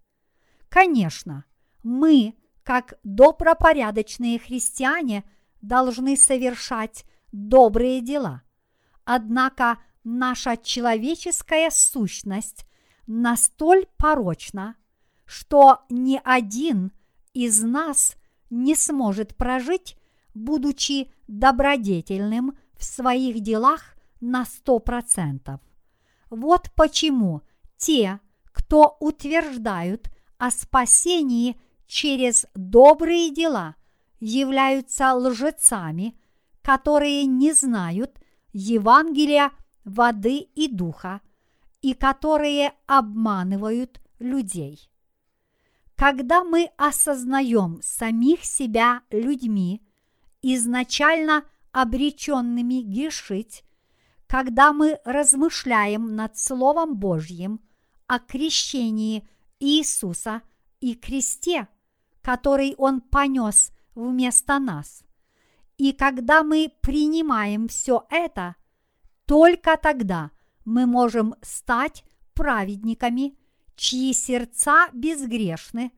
Конечно, 0.70 1.46
мы, 1.84 2.36
как 2.64 3.00
добропорядочные 3.04 4.40
христиане, 4.40 5.24
должны 5.62 6.16
совершать 6.16 7.06
добрые 7.32 8.02
дела. 8.02 8.44
Однако 9.04 9.80
наша 10.04 10.58
человеческая 10.58 11.72
сущность 11.72 12.66
настоль 13.08 13.88
порочна, 13.98 14.76
что 15.26 15.82
ни 15.90 16.22
один 16.24 16.92
из 17.34 17.62
нас 17.62 18.16
не 18.50 18.76
сможет 18.76 19.36
прожить, 19.36 19.98
будучи 20.34 21.12
добродетельным 21.28 22.58
в 22.78 22.84
своих 22.84 23.42
делах 23.42 23.96
на 24.20 24.46
сто 24.46 24.80
процентов. 24.80 25.60
Вот 26.30 26.72
почему 26.76 27.42
те, 27.78 28.20
кто 28.52 28.98
утверждают 29.00 30.10
о 30.38 30.52
спасении 30.52 31.60
через 31.88 32.46
добрые 32.54 33.34
дела, 33.34 33.76
являются 34.20 35.14
лжецами, 35.14 36.20
которые 36.62 37.26
не 37.26 37.54
знают 37.54 38.20
Евангелия 38.52 39.52
воды 39.86 40.38
и 40.38 40.68
духа 40.68 41.22
и 41.82 41.94
которые 41.94 42.74
обманывают 42.86 44.02
людей. 44.20 44.90
Когда 46.00 46.46
мы 46.46 46.72
осознаем 46.78 47.82
самих 47.84 48.46
себя 48.46 49.02
людьми, 49.12 49.86
изначально 50.42 51.44
обреченными 51.74 52.82
грешить, 52.82 53.66
когда 54.26 54.72
мы 54.72 55.02
размышляем 55.04 56.16
над 56.16 56.38
Словом 56.38 56.96
Божьим 56.96 57.60
о 58.08 58.20
крещении 58.20 59.28
Иисуса 59.60 60.42
и 60.80 60.96
кресте, 60.96 61.68
который 62.22 62.76
Он 62.78 63.02
понес 63.02 63.74
вместо 63.94 64.58
нас. 64.58 65.04
И 65.78 65.92
когда 65.92 66.44
мы 66.44 66.72
принимаем 66.80 67.68
все 67.68 68.06
это, 68.10 68.56
только 69.26 69.76
тогда 69.76 70.32
мы 70.64 70.86
можем 70.86 71.36
стать 71.42 72.06
праведниками, 72.34 73.38
чьи 73.80 74.14
сердца 74.14 74.90
безгрешны 74.92 75.94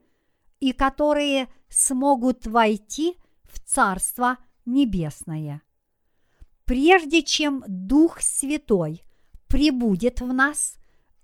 и 0.60 0.72
которые 0.72 1.48
смогут 1.68 2.46
войти 2.46 3.16
в 3.42 3.58
Царство 3.58 4.38
Небесное. 4.64 5.62
Прежде 6.64 7.24
чем 7.24 7.64
Дух 7.66 8.20
Святой 8.20 9.02
прибудет 9.48 10.20
в 10.20 10.32
нас 10.32 10.76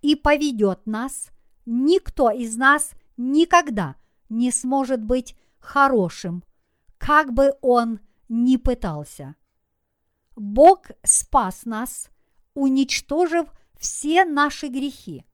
и 0.03 0.17
поведет 0.17 0.85
нас, 0.87 1.31
никто 1.65 2.31
из 2.31 2.57
нас 2.57 2.91
никогда 3.17 3.95
не 4.29 4.51
сможет 4.51 5.03
быть 5.05 5.37
хорошим, 5.61 6.43
как 6.99 7.33
бы 7.33 7.55
он 7.63 8.01
ни 8.29 8.57
пытался. 8.57 9.37
Бог 10.35 10.91
спас 11.05 11.65
нас, 11.65 12.11
уничтожив 12.55 13.49
все 13.79 14.25
наши 14.25 14.67
грехи. 14.67 15.25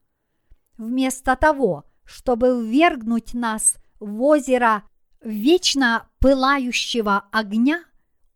Вместо 0.76 1.36
того, 1.36 1.84
чтобы 2.04 2.64
ввергнуть 2.64 3.34
нас 3.34 3.76
в 4.00 4.22
озеро 4.22 4.84
вечно 5.22 6.08
пылающего 6.18 7.24
огня, 7.32 7.84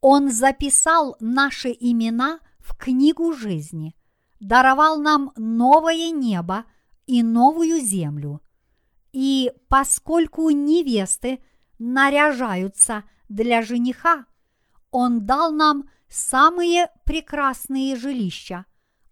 Он 0.00 0.30
записал 0.30 1.16
наши 1.20 1.68
имена 1.68 2.40
в 2.58 2.76
книгу 2.76 3.32
жизни, 3.32 3.94
даровал 4.40 5.00
нам 5.00 5.32
новое 5.36 6.10
небо 6.10 6.64
и 7.06 7.22
новую 7.22 7.80
землю. 7.80 8.40
И 9.12 9.52
поскольку 9.68 10.50
невесты 10.50 11.42
наряжаются 11.78 13.04
для 13.28 13.62
жениха, 13.62 14.26
Он 14.90 15.26
дал 15.26 15.50
нам 15.52 15.90
самые 16.08 16.90
прекрасные 17.04 17.96
жилища, 17.96 18.64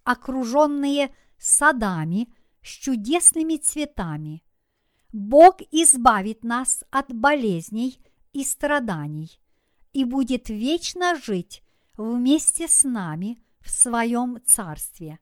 окруженные 0.05 1.15
садами 1.39 2.33
с 2.67 2.69
чудесными 2.69 3.57
цветами. 3.57 4.43
Бог 5.13 5.61
избавит 5.71 6.43
нас 6.43 6.83
от 6.91 7.15
болезней 7.15 7.99
и 8.33 8.45
страданий 8.45 9.41
и 9.93 10.05
будет 10.05 10.49
вечно 10.49 11.17
жить 11.17 11.63
вместе 11.97 12.69
с 12.69 12.83
нами 12.83 13.39
в 13.61 13.71
своем 13.71 14.39
Царстве. 14.45 15.19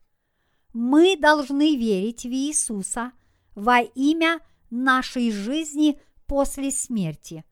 Мы 0.72 1.16
должны 1.16 1.76
верить 1.76 2.24
в 2.24 2.30
Иисуса 2.30 3.12
во 3.54 3.80
имя 3.80 4.40
нашей 4.70 5.30
жизни 5.30 6.00
после 6.26 6.70
смерти, 6.70 7.44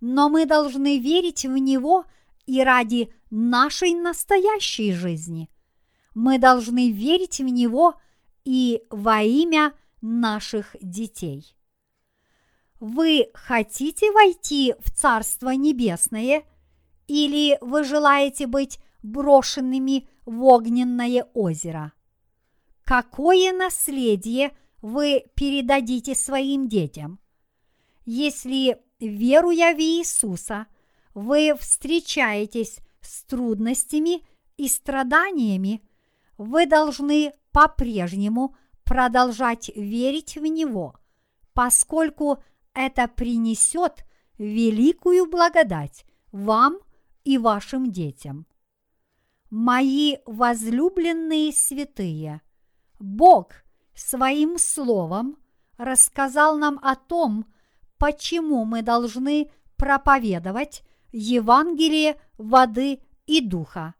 но 0.00 0.28
мы 0.28 0.46
должны 0.46 0.98
верить 0.98 1.44
в 1.44 1.56
Него 1.56 2.04
и 2.46 2.62
ради 2.62 3.12
нашей 3.30 3.94
настоящей 3.94 4.92
жизни. 4.92 5.48
Мы 6.14 6.38
должны 6.38 6.92
верить 6.92 7.38
в 7.38 7.48
Него 7.48 7.94
и 8.44 8.82
во 8.90 9.22
имя 9.22 9.74
наших 10.00 10.76
детей. 10.80 11.56
Вы 12.78 13.30
хотите 13.34 14.10
войти 14.12 14.74
в 14.80 14.90
Царство 14.90 15.50
Небесное 15.50 16.44
или 17.06 17.58
вы 17.60 17.84
желаете 17.84 18.46
быть 18.46 18.78
брошенными 19.02 20.08
в 20.24 20.42
огненное 20.44 21.24
озеро? 21.34 21.92
Какое 22.84 23.52
наследие 23.52 24.56
вы 24.80 25.24
передадите 25.34 26.14
своим 26.14 26.68
детям? 26.68 27.20
Если, 28.06 28.80
веруя 28.98 29.74
в 29.74 29.78
Иисуса, 29.78 30.66
вы 31.14 31.54
встречаетесь 31.58 32.78
с 33.00 33.24
трудностями 33.24 34.24
и 34.56 34.68
страданиями, 34.68 35.82
вы 36.40 36.64
должны 36.64 37.34
по-прежнему 37.52 38.56
продолжать 38.84 39.70
верить 39.76 40.36
в 40.36 40.46
Него, 40.46 40.98
поскольку 41.52 42.42
это 42.72 43.08
принесет 43.08 44.06
великую 44.38 45.26
благодать 45.26 46.06
вам 46.32 46.78
и 47.24 47.36
вашим 47.36 47.92
детям. 47.92 48.46
Мои 49.50 50.16
возлюбленные 50.24 51.52
святые, 51.52 52.40
Бог 52.98 53.48
своим 53.94 54.56
словом 54.56 55.36
рассказал 55.76 56.56
нам 56.56 56.78
о 56.82 56.96
том, 56.96 57.44
почему 57.98 58.64
мы 58.64 58.80
должны 58.80 59.50
проповедовать 59.76 60.84
Евангелие 61.12 62.18
воды 62.38 63.02
и 63.26 63.42
духа, 63.42 63.94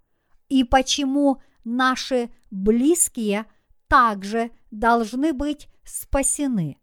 и 0.48 0.64
почему 0.64 1.42
наши 1.64 2.30
близкие 2.50 3.46
также 3.88 4.50
должны 4.70 5.32
быть 5.32 5.68
спасены. 5.84 6.78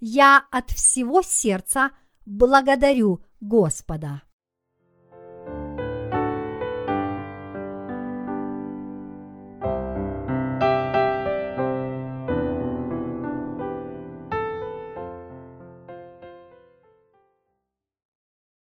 Я 0.00 0.44
от 0.50 0.70
всего 0.70 1.22
сердца 1.22 1.90
благодарю 2.26 3.22
Господа. 3.40 4.22